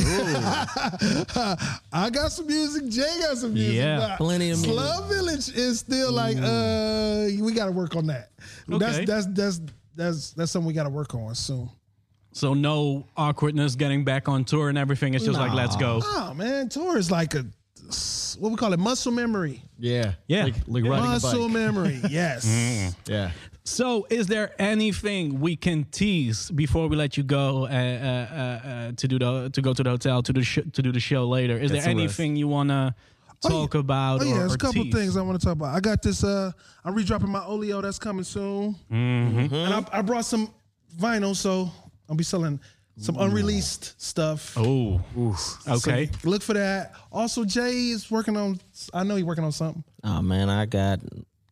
I 1.94 2.10
got 2.12 2.34
some 2.34 2.46
music. 2.46 2.90
Jay 2.90 3.20
got 3.22 3.38
some 3.38 3.54
music. 3.54 3.76
Yeah. 3.76 4.16
Plenty 4.18 4.52
of 4.52 4.58
music. 4.58 4.74
Slum 4.74 5.08
Village 5.08 5.56
is 5.56 5.80
still 5.80 6.12
like, 6.12 6.36
uh, 6.36 7.30
we 7.42 7.54
got 7.54 7.68
to 7.68 7.72
work 7.72 7.96
on 7.96 8.08
that. 8.08 8.32
Okay. 8.70 8.80
That's 8.80 9.06
that's 9.06 9.28
that's 9.28 9.62
that's 9.96 10.32
that's 10.32 10.52
something 10.52 10.68
we 10.68 10.74
got 10.74 10.84
to 10.84 10.90
work 10.90 11.16
on 11.16 11.34
soon. 11.36 11.70
So 12.34 12.54
no 12.54 13.06
awkwardness 13.16 13.76
getting 13.76 14.04
back 14.04 14.28
on 14.28 14.44
tour 14.44 14.68
and 14.68 14.78
everything. 14.78 15.14
It's 15.14 15.24
just 15.24 15.40
like 15.40 15.54
let's 15.54 15.78
go. 15.78 16.02
Oh 16.04 16.34
man, 16.36 16.68
tour 16.68 16.98
is 16.98 17.10
like 17.10 17.34
a 17.34 17.46
what 18.40 18.50
we 18.52 18.56
call 18.58 18.74
it 18.74 18.80
muscle 18.80 19.12
memory. 19.12 19.62
yeah. 19.78 20.14
Yeah. 20.28 20.46
Like, 20.46 20.56
like 20.68 20.84
riding 20.84 21.06
a 21.06 21.10
Muscle 21.10 21.44
bike. 21.48 21.54
memory. 21.54 22.02
Yes. 22.10 22.96
Yeah. 23.08 23.32
So 23.66 24.06
is 24.10 24.28
there 24.28 24.52
anything 24.60 25.40
we 25.40 25.56
can 25.56 25.86
tease 25.86 26.52
before 26.52 26.88
we 26.90 26.98
let 26.98 27.16
you 27.16 27.24
go 27.24 27.66
uh, 27.66 27.70
uh, 27.70 27.74
uh, 27.74 28.68
uh, 28.68 28.92
to 28.98 29.08
do 29.08 29.18
the 29.20 29.50
to 29.54 29.62
go 29.62 29.74
to 29.74 29.84
the 29.84 29.90
hotel 29.90 30.22
to 30.22 30.34
do 30.34 30.44
sh- 30.44 30.68
to 30.74 30.82
do 30.82 30.92
the 30.92 31.00
show 31.00 31.26
later? 31.28 31.58
Is 31.58 31.72
Get 31.72 31.82
there 31.84 31.90
anything 31.92 32.36
you 32.36 32.48
wanna 32.50 32.94
talk 33.42 33.76
about? 33.76 34.22
Oh 34.22 34.26
yeah, 34.26 34.32
or, 34.34 34.38
there's 34.40 34.52
or 34.52 34.56
a 34.56 34.58
couple 34.58 34.84
tease? 34.84 34.94
things 34.94 35.16
I 35.18 35.22
want 35.22 35.40
to 35.40 35.46
talk 35.46 35.54
about. 35.56 35.74
I 35.76 35.80
got 35.80 36.02
this. 36.02 36.24
Uh, 36.26 36.52
I'm 36.84 36.94
redropping 36.96 37.30
my 37.30 37.46
Oleo 37.46 37.80
that's 37.82 38.00
coming 38.00 38.26
soon, 38.26 38.76
Mm-hmm. 38.92 39.56
and 39.56 39.74
I, 39.74 40.00
I 40.00 40.02
brought 40.02 40.26
some 40.26 40.54
vinyl, 41.00 41.34
so 41.36 41.72
I'll 42.10 42.16
be 42.18 42.24
selling 42.26 42.60
some 42.98 43.18
unreleased 43.18 44.00
stuff. 44.02 44.54
Oh, 44.58 45.02
okay. 45.68 46.10
So 46.22 46.30
look 46.30 46.42
for 46.42 46.54
that. 46.54 46.94
Also, 47.12 47.44
Jay 47.44 47.90
is 47.90 48.10
working 48.12 48.38
on. 48.38 48.60
I 48.94 49.04
know 49.04 49.16
he's 49.16 49.26
working 49.26 49.44
on 49.44 49.52
something. 49.52 49.84
oh 50.04 50.22
man, 50.22 50.50
I 50.50 50.66
got 50.66 51.00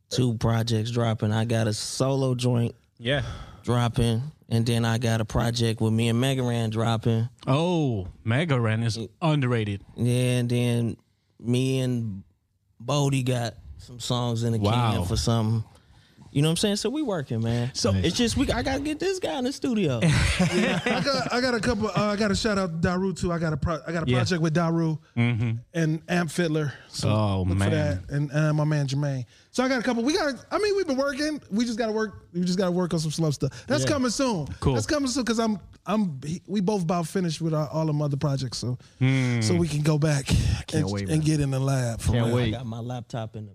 two 0.09 0.35
projects 0.35 0.91
dropping. 0.91 1.31
I 1.31 1.45
got 1.45 1.67
a 1.67 1.73
solo 1.73 2.35
joint 2.35 2.75
yeah. 2.99 3.23
dropping, 3.63 4.21
and 4.49 4.65
then 4.65 4.85
I 4.85 4.97
got 4.97 5.21
a 5.21 5.25
project 5.25 5.81
with 5.81 5.93
me 5.93 6.09
and 6.09 6.19
Mega 6.19 6.43
Ran 6.43 6.69
dropping. 6.69 7.27
Oh, 7.47 8.07
Mega 8.23 8.59
Ran 8.59 8.83
is 8.83 8.99
underrated. 9.21 9.83
Yeah, 9.95 10.39
and 10.39 10.49
then 10.49 10.97
me 11.39 11.79
and 11.79 12.23
Boldy 12.83 13.25
got 13.25 13.55
some 13.77 13.99
songs 13.99 14.43
in 14.43 14.53
the 14.53 14.59
Wow. 14.59 14.93
can 14.93 15.05
for 15.05 15.17
some. 15.17 15.65
You 16.31 16.41
know 16.41 16.47
what 16.47 16.51
I'm 16.51 16.57
saying? 16.57 16.75
So 16.77 16.89
we 16.89 17.01
working, 17.01 17.41
man. 17.41 17.71
So- 17.73 17.93
it's 17.93 18.15
just 18.15 18.37
we. 18.37 18.49
I 18.51 18.63
gotta 18.63 18.81
get 18.81 18.99
this 18.99 19.19
guy 19.19 19.37
in 19.37 19.43
the 19.43 19.51
studio. 19.53 19.99
I 20.03 21.01
got. 21.03 21.33
I 21.33 21.41
got 21.41 21.53
a 21.55 21.59
couple. 21.59 21.87
Uh, 21.89 21.91
I 21.95 22.15
got 22.15 22.29
to 22.29 22.35
shout 22.35 22.57
out 22.57 22.67
to 22.71 22.75
Daru 22.77 23.13
too. 23.13 23.31
I 23.31 23.37
got 23.39 23.53
a. 23.53 23.57
Pro, 23.57 23.79
I 23.85 23.91
got 23.91 24.07
a 24.07 24.09
Yeah. 24.09 24.17
project 24.17 24.41
with 24.41 24.53
Daru 24.53 24.97
and 25.15 26.01
Amp 26.07 26.31
Fiddler. 26.31 26.73
So 26.87 27.09
Oh, 27.09 27.45
look 27.47 27.57
man. 27.57 27.69
for 27.69 27.75
that. 27.75 28.09
And 28.15 28.31
uh, 28.31 28.53
my 28.53 28.63
man 28.63 28.87
Jermaine. 28.87 29.25
So 29.51 29.63
I 29.63 29.67
got 29.69 29.79
a 29.79 29.83
couple. 29.83 30.03
We 30.03 30.13
got. 30.13 30.33
I 30.51 30.57
mean, 30.59 30.75
we've 30.77 30.87
been 30.87 30.97
working. 30.97 31.41
We 31.51 31.65
just 31.65 31.77
got 31.77 31.87
to 31.87 31.91
work. 31.91 32.27
We 32.33 32.41
just 32.45 32.57
got 32.57 32.65
to 32.65 32.71
work 32.71 32.93
on 32.93 32.99
some 32.99 33.11
slow 33.11 33.31
stuff. 33.31 33.65
That's 33.67 33.85
coming 33.85 34.09
soon. 34.11 34.47
Cool. 34.61 34.75
That's 34.75 34.85
coming 34.87 35.09
soon 35.09 35.23
because 35.23 35.39
I'm. 35.39 35.59
I'm. 35.85 36.19
We 36.47 36.61
both 36.61 36.83
about 36.83 37.07
finished 37.07 37.41
with 37.41 37.53
our, 37.53 37.67
all 37.69 37.85
them 37.85 38.01
other 38.01 38.17
projects. 38.17 38.57
So. 38.59 38.77
Hmm. 38.99 39.41
So 39.41 39.55
we 39.55 39.67
can 39.67 39.81
go 39.81 39.97
back 39.97 40.29
and, 40.73 40.89
wait, 40.89 41.09
and 41.09 41.23
get 41.23 41.39
in 41.41 41.51
the 41.51 41.59
lab. 41.59 41.99
For 42.01 42.13
Can't 42.13 42.27
real. 42.27 42.35
wait. 42.35 42.47
I 42.53 42.57
got 42.59 42.65
my 42.65 42.79
laptop 42.79 43.35
in 43.35 43.47
the 43.47 43.51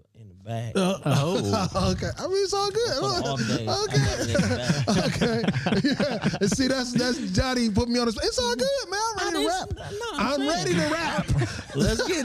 in 0.47 0.73
the 0.73 1.01
bag. 1.03 1.05
Oh, 1.05 1.91
okay. 1.93 2.11
I 2.19 2.27
mean, 2.27 2.45
it's 2.45 2.55
all 2.55 2.71
good. 2.71 2.93
For 2.95 3.01
the 3.01 3.29
off 3.29 3.39
days, 3.49 3.69
I 3.69 3.87
got 3.87 4.19
it 4.19 4.27
in 4.27 4.33
the 4.33 4.49
bag. 4.49 4.99
okay. 5.07 5.43
Yeah. 5.89 6.39
And 6.41 6.51
see, 6.51 6.69
that's 6.69 6.93
that's 6.93 7.19
Johnny 7.33 7.71
put 7.71 7.89
me 7.89 7.99
on 7.99 8.07
this. 8.07 8.17
It's 8.23 8.39
all 8.39 8.55
good, 8.55 8.69
man. 8.91 9.01
I'm 9.19 9.35
ready 9.35 9.45
to 9.45 9.49
rap. 9.49 9.73
no, 9.77 10.07
I'm 10.15 10.41
I'm 10.41 10.49
ready 10.49 10.75
to 10.75 10.89
rap. 10.89 11.27
Let's 11.75 12.07
get 12.07 12.25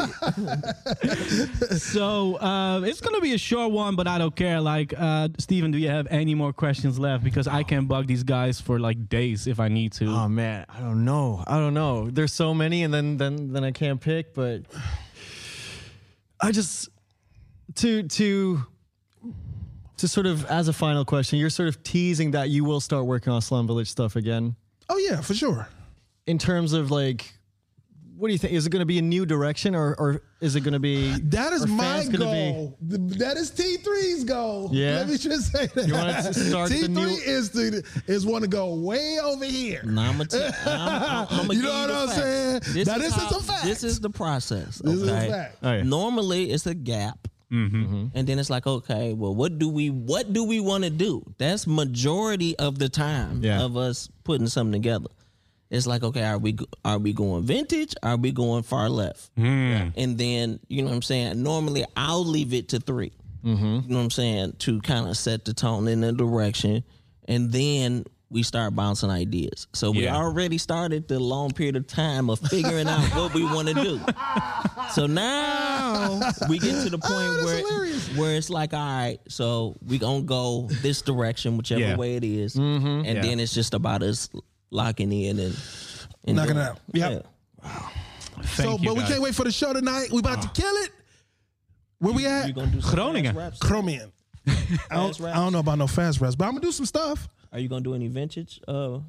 it. 1.02 1.80
so 1.82 2.36
uh, 2.38 2.82
it's 2.82 3.02
gonna 3.02 3.22
be 3.22 3.34
a 3.34 3.38
short 3.38 3.72
one, 3.72 3.96
but 3.96 4.08
I 4.08 4.18
don't 4.18 4.36
care. 4.36 4.62
Like, 4.62 4.94
uh, 4.98 5.30
Steven, 5.38 5.72
do 5.72 5.78
you 5.78 5.90
have 5.90 6.08
any 6.10 6.36
more 6.36 6.54
questions 6.54 7.00
left? 7.00 7.24
Because 7.24 7.48
I 7.48 7.64
can 7.64 7.86
bug 7.86 8.08
these 8.08 8.24
guys 8.24 8.62
for 8.62 8.80
like 8.80 9.10
days 9.10 9.48
if 9.48 9.60
I 9.60 9.68
need 9.68 9.94
to. 9.94 10.06
Oh 10.08 10.28
man, 10.28 10.66
I 10.70 10.80
don't 10.80 11.06
know. 11.06 11.44
I 11.48 11.58
don't 11.58 11.74
know. 11.74 12.10
There's 12.10 12.34
so 12.34 12.54
many, 12.54 12.84
and 12.84 12.94
then 12.94 13.18
then 13.18 13.52
then 13.54 13.64
I 13.64 13.72
can't 13.72 14.00
pick. 14.00 14.34
But 14.34 14.62
I 16.42 16.52
just 16.52 16.90
to 17.76 18.04
to 18.04 18.66
to 19.98 20.08
sort 20.08 20.26
of 20.26 20.46
as 20.46 20.68
a 20.68 20.74
final 20.74 21.06
question, 21.06 21.38
you're 21.40 21.50
sort 21.50 21.70
of 21.70 21.84
teasing 21.84 22.32
that 22.32 22.50
you 22.50 22.64
will 22.64 22.80
start 22.82 23.06
working 23.06 23.32
on 23.32 23.42
Slum 23.42 23.68
Village 23.68 23.90
stuff 23.90 24.16
again. 24.16 24.56
Oh 24.90 24.98
yeah, 24.98 25.22
for 25.22 25.34
sure. 25.34 25.68
In 26.28 26.38
terms 26.38 26.74
of 26.74 26.90
like, 26.92 27.34
what 28.18 28.28
do 28.28 28.34
you 28.34 28.40
think? 28.40 28.54
Is 28.54 28.66
it 28.66 28.72
going 28.72 28.82
to 28.82 28.86
be 28.86 28.98
a 29.00 29.02
new 29.02 29.26
direction, 29.26 29.76
or 29.76 29.96
or 30.00 30.24
is 30.42 30.56
it 30.56 30.62
going 30.62 30.74
to 30.74 30.80
be 30.80 31.12
That 31.22 31.54
is 31.54 31.68
my 31.68 31.84
fans 32.02 32.10
gonna 32.10 32.26
be- 32.32 32.52
goal. 32.52 32.78
That 32.82 33.38
is 33.38 33.52
T3's 33.52 34.24
goal. 34.24 34.70
Yeah? 34.72 34.98
Let 34.98 35.10
me 35.10 35.18
just 35.18 35.52
say 35.52 35.68
that. 35.68 35.88
You 35.88 35.94
want 35.94 36.26
to 36.26 36.34
start 36.34 36.72
T3 36.72 36.90
new- 36.90 37.08
is 37.08 37.50
to 37.52 37.84
is 38.08 38.26
want 38.26 38.44
to 38.44 38.50
go 38.50 38.74
way 38.74 39.20
over 39.24 39.46
here. 39.46 39.82
Now 39.84 40.10
I'm 40.10 40.18
gonna 40.18 40.26
tell. 40.30 40.52
I'm, 40.66 41.28
I'm, 41.42 41.52
You 41.52 41.62
know 41.62 41.70
what 41.70 41.92
I'm 41.92 42.10
saying? 42.10 42.86
Now, 42.88 42.98
this 42.98 43.16
is 43.16 43.32
a 43.32 43.40
fact. 43.44 43.66
This 43.66 43.84
is 43.84 44.00
the 44.00 44.10
process. 44.10 44.78
This 44.80 44.94
is 44.94 45.08
a 45.08 45.28
fact. 45.30 45.58
Oh. 45.64 45.82
Normally 45.84 46.52
it's 46.52 46.66
a 46.66 46.74
gap. 46.76 47.28
Mm-hmm. 47.52 47.84
Mm-hmm. 47.84 48.06
And 48.16 48.28
then 48.28 48.40
it's 48.40 48.50
like, 48.50 48.66
okay, 48.66 49.14
well, 49.14 49.36
what 49.36 49.60
do 49.60 49.68
we 49.68 49.90
what 49.90 50.32
do 50.32 50.44
we 50.44 50.60
want 50.60 50.84
to 50.86 50.90
do? 50.90 51.24
That's 51.38 51.68
majority 51.68 52.58
of 52.58 52.80
the 52.80 52.90
time 52.90 53.44
Yeah. 53.44 53.62
of 53.64 53.76
us 53.78 54.10
putting 54.24 54.48
something 54.48 54.82
together. 54.82 55.10
It's 55.70 55.88
like, 55.88 56.04
okay, 56.04 56.24
are 56.24 56.38
we 56.38 56.58
are 56.84 56.98
we 56.98 57.14
going 57.14 57.44
vintage? 57.44 57.94
Are 58.04 58.18
we 58.18 58.32
going 58.32 58.64
far 58.64 58.90
left? 58.90 59.32
Hmm. 59.38 59.90
And 59.96 60.18
then 60.18 60.60
you 60.68 60.82
know 60.82 60.90
what 60.90 60.96
I'm 60.96 61.02
saying. 61.02 61.42
Normally, 61.42 61.86
I'll 61.96 62.26
leave 62.26 62.54
it 62.54 62.70
to 62.70 62.80
3 62.80 63.12
mm-hmm. 63.44 63.64
You 63.66 63.82
know 63.88 63.98
what 63.98 64.04
I'm 64.04 64.12
saying 64.12 64.56
to 64.60 64.82
kind 64.82 65.08
of 65.08 65.18
set 65.18 65.46
the 65.46 65.54
tone 65.54 65.88
in 65.88 66.02
the 66.02 66.12
direction, 66.12 66.84
and 67.26 67.52
then 67.52 68.06
we 68.32 68.44
start 68.44 68.74
bouncing 68.74 69.10
ideas. 69.10 69.67
So 69.74 69.91
we 69.91 70.06
Yeah. 70.06 70.15
already 70.15 70.58
started 70.58 71.10
the 71.10 71.20
long 71.20 71.52
period 71.52 71.76
of 71.76 71.86
time 71.86 72.30
of 72.30 72.39
figuring 72.39 72.88
out 72.88 73.04
what 73.13 73.34
we 73.34 73.44
want 73.44 73.67
to 73.67 73.74
do. 73.74 74.00
So 74.91 75.06
now 75.06 76.20
we 76.50 76.60
get 76.60 76.84
to 76.84 76.89
the 76.89 76.98
oh, 77.02 77.08
point 77.08 77.13
Oh, 77.13 77.46
where 77.46 77.58
hilarious. 77.60 78.10
where 78.17 78.36
it's 78.36 78.50
like, 78.50 78.74
all 78.74 78.80
right, 78.80 79.20
so 79.30 79.78
we 79.88 79.98
gonna 79.98 80.24
go 80.24 80.67
this 80.82 81.02
direction, 81.02 81.56
whichever 81.56 81.80
Yeah. 81.80 81.96
way 81.96 82.15
it 82.15 82.26
is. 82.26 82.56
Mm-hmm. 82.56 82.86
and 82.88 83.06
Yeah. 83.06 83.22
then 83.22 83.39
it's 83.39 83.54
just 83.54 83.74
about 83.74 84.04
us 84.04 84.28
locking 84.70 85.13
in 85.13 85.39
and, 85.39 85.56
and 86.26 86.36
Knocking 86.36 86.56
doing 86.56 86.65
it 86.65 86.70
out. 86.70 86.80
Yep. 86.91 87.28
Thank 87.63 88.48
so, 88.48 88.78
you, 88.80 88.89
but 88.89 88.98
we 88.98 89.04
can't 89.04 89.22
wait 89.22 89.34
for 89.36 89.46
the 89.46 89.52
show 89.52 89.72
tonight. 89.72 90.12
We 90.12 90.20
about 90.20 90.41
to 90.41 90.48
uh-huh. 90.48 90.54
kill 90.54 90.76
it. 90.84 90.91
Where 92.00 92.13
we 92.13 92.26
at? 92.26 92.48
You 92.48 92.54
gonna 92.54 92.72
do 92.72 92.82
some 92.82 92.94
Groningen. 92.96 93.34
fast 93.34 93.38
raps? 93.38 93.60
Chromium. 93.60 94.12
I 94.48 94.96
don't, 94.96 95.22
I 95.22 95.36
don't 95.36 95.54
know 95.54 95.60
about 95.60 95.78
no 95.78 95.88
fast 95.88 96.20
raps, 96.20 96.36
but 96.36 96.46
I'm 96.46 96.52
gonna 96.52 96.62
do 96.62 96.72
some 96.74 96.86
stuff. 96.86 97.30
Are 97.52 97.60
you 97.60 97.68
gonna 97.68 97.82
do 97.84 97.94
any 97.96 98.08
vintage 98.08 98.60
uh 98.68 99.00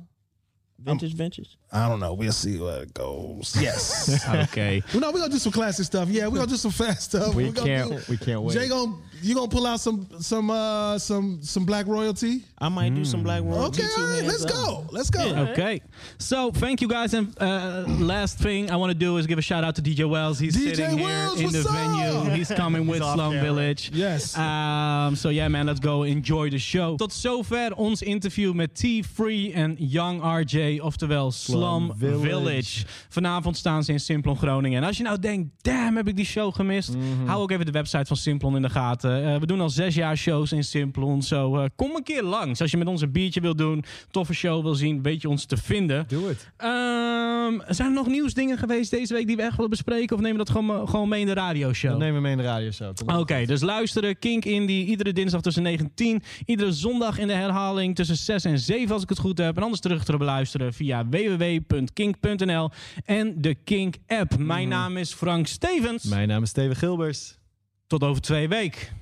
Vintage 0.79 1.15
ventures. 1.15 1.57
I 1.71 1.89
don't 1.89 2.01
know. 2.01 2.13
We'll 2.15 2.33
see 2.33 2.59
where 2.59 2.83
it 2.83 2.93
goes. 2.93 3.57
Yes. 3.61 4.27
Okay. 4.27 4.83
well, 4.93 5.01
no, 5.01 5.13
we're 5.13 5.21
gonna 5.21 5.33
do 5.33 5.39
some 5.39 5.53
classic 5.53 5.85
stuff. 5.87 6.09
Yeah, 6.09 6.27
we're 6.27 6.37
gonna 6.39 6.49
do 6.49 6.57
some 6.57 6.73
fast 6.73 7.03
stuff. 7.03 7.37
We 7.37 7.45
We're 7.51 7.53
can't- 7.53 7.91
do- 7.91 8.01
we 8.09 8.17
can't 8.17 8.43
wait. 8.43 8.55
Jay 8.55 8.69
gonna 8.69 8.97
you 9.29 9.35
gonna 9.35 9.49
pull 9.49 9.67
out 9.67 9.81
some 9.81 10.07
some 10.21 10.51
uh 10.51 10.99
some 10.99 11.39
some 11.43 11.65
black 11.65 11.87
royalty? 11.87 12.43
I 12.59 12.69
might 12.69 12.95
do 12.95 13.05
some 13.05 13.23
black 13.23 13.43
royalty 13.43 13.83
Okay, 13.83 13.93
too, 13.95 14.03
all 14.03 14.09
right, 14.09 14.25
let's 14.25 14.45
up. 14.45 14.51
go. 14.51 14.87
Let's 14.91 15.11
go. 15.11 15.25
Yeah. 15.25 15.51
Okay. 15.51 15.81
So 16.19 16.51
thank 16.53 16.81
you 16.81 16.89
guys. 16.89 17.15
And 17.15 17.35
uh, 17.41 17.85
last 17.99 18.39
thing 18.39 18.71
I 18.71 18.77
want 18.77 18.91
to 18.93 18.99
do 18.99 19.17
is 19.19 19.27
give 19.27 19.39
a 19.39 19.43
shout 19.43 19.65
out 19.65 19.75
to 19.77 19.83
DJ 19.83 20.09
Wells. 20.09 20.39
He's 20.39 20.57
DJ 20.57 20.77
sitting 20.77 21.01
Wells, 21.01 21.39
here 21.39 21.47
in 21.49 21.53
the 21.53 21.63
venue. 21.63 22.31
He's 22.37 22.49
coming 22.53 22.87
with 22.87 23.03
Slum. 23.03 23.33
Village. 23.41 23.91
Yes. 23.93 24.37
Um, 24.37 25.17
so 25.17 25.29
yeah, 25.31 25.49
man, 25.49 25.67
let's 25.67 25.81
go 25.81 26.03
enjoy 26.05 26.51
the 26.51 26.59
show. 26.59 26.97
Tot 26.97 27.13
zover 27.13 27.73
ons 27.77 28.03
interview 28.03 28.53
met 28.53 28.75
T-Free 28.75 29.53
en 29.53 29.77
Young 29.79 30.23
RJ, 30.23 30.79
oftewel 30.81 31.31
Slum, 31.33 31.93
Village. 31.97 32.27
Village. 32.29 32.85
Vanavond 33.09 33.57
staan 33.57 33.85
ze 33.85 33.93
in 33.93 34.01
Simplon 34.01 34.37
Groningen. 34.37 34.83
En 34.83 34.87
als 34.87 34.97
je 34.97 35.03
nou 35.03 35.19
denkt, 35.19 35.49
damn, 35.63 35.97
heb 35.97 36.09
ik 36.09 36.17
die 36.17 36.25
show 36.25 36.55
gemist? 36.55 36.95
Hou 37.27 37.43
ook 37.43 37.51
even 37.51 37.67
de 37.67 37.73
website 37.73 38.05
van 38.07 38.17
Simplon 38.17 38.57
in 38.57 38.63
de 38.63 38.71
gaten. 38.71 39.12
Eh, 39.17 39.37
we 39.37 39.47
doen 39.47 39.61
al 39.61 39.71
zes 39.71 39.95
jaar 39.95 40.17
shows 40.17 40.53
in 40.53 40.65
Simplon. 40.65 41.23
Zo 41.23 41.57
eh, 41.57 41.65
kom 41.77 41.97
een 41.97 42.03
keer 42.03 42.23
langs. 42.23 42.61
Als 42.61 42.71
je 42.71 42.77
met 42.77 42.87
ons 42.87 43.01
een 43.01 43.13
biertje 43.13 43.41
wil 43.41 43.57
doen, 43.57 43.85
toffe 44.11 44.35
show 44.35 44.63
wil 44.63 44.75
zien, 44.75 45.03
weet 45.03 45.23
je 45.23 45.29
ons 45.29 45.45
te 45.45 45.57
vinden. 45.57 46.05
Doe 46.09 46.29
het. 46.29 46.51
Ehm, 46.57 47.75
zijn 47.75 47.89
er 47.89 47.95
nog 47.95 48.07
nieuwsdingen 48.07 48.59
geweest 48.59 48.91
deze 48.91 49.15
week 49.15 49.27
die 49.27 49.37
we 49.37 49.43
echt 49.43 49.55
willen 49.57 49.71
bespreken? 49.71 50.17
Of 50.17 50.23
nemen 50.23 50.39
we 50.39 50.45
dat 50.45 50.55
gewoon, 50.57 50.89
gewoon 50.89 51.09
mee 51.09 51.21
in 51.21 51.27
de 51.27 51.35
radioshow? 51.35 51.91
Dat 51.91 51.99
nemen 51.99 52.15
we 52.15 52.21
mee 52.21 52.33
in 52.33 52.39
de 52.39 52.45
radioshow. 52.45 52.93
Oké, 53.07 53.45
dus 53.47 53.61
luisteren. 53.61 54.19
Kink 54.19 54.45
Indie. 54.45 54.85
Iedere 54.85 55.13
dinsdag 55.13 55.41
tussen 55.41 55.63
9 55.63 55.85
en 55.85 55.93
10. 55.95 56.23
Iedere 56.47 56.73
zondag 56.73 57.19
in 57.19 57.27
de 57.27 57.33
herhaling 57.33 57.95
tussen 57.95 58.17
6 58.17 58.45
en 58.45 58.59
7 58.59 58.93
als 58.93 59.03
ik 59.03 59.09
het 59.09 59.19
goed 59.19 59.39
heb. 59.39 59.57
En 59.57 59.63
anders 59.63 59.81
terug 59.81 60.05
te 60.05 60.17
beluisteren 60.17 60.73
via 60.73 61.09
www.kink.nl 61.09 62.71
en 63.05 63.35
de 63.41 63.55
Kink 63.55 63.97
app. 64.07 64.39
Mijn 64.39 64.69
naam 64.69 64.97
is 64.97 65.13
Frank 65.13 65.47
Stevens. 65.47 66.05
Mijn 66.05 66.29
naam 66.29 66.43
is 66.43 66.49
Steven 66.49 66.77
Gilbers. 66.77 67.39
Tot 67.87 68.05
over 68.05 68.23
twee 68.23 68.49
weken. 68.49 69.02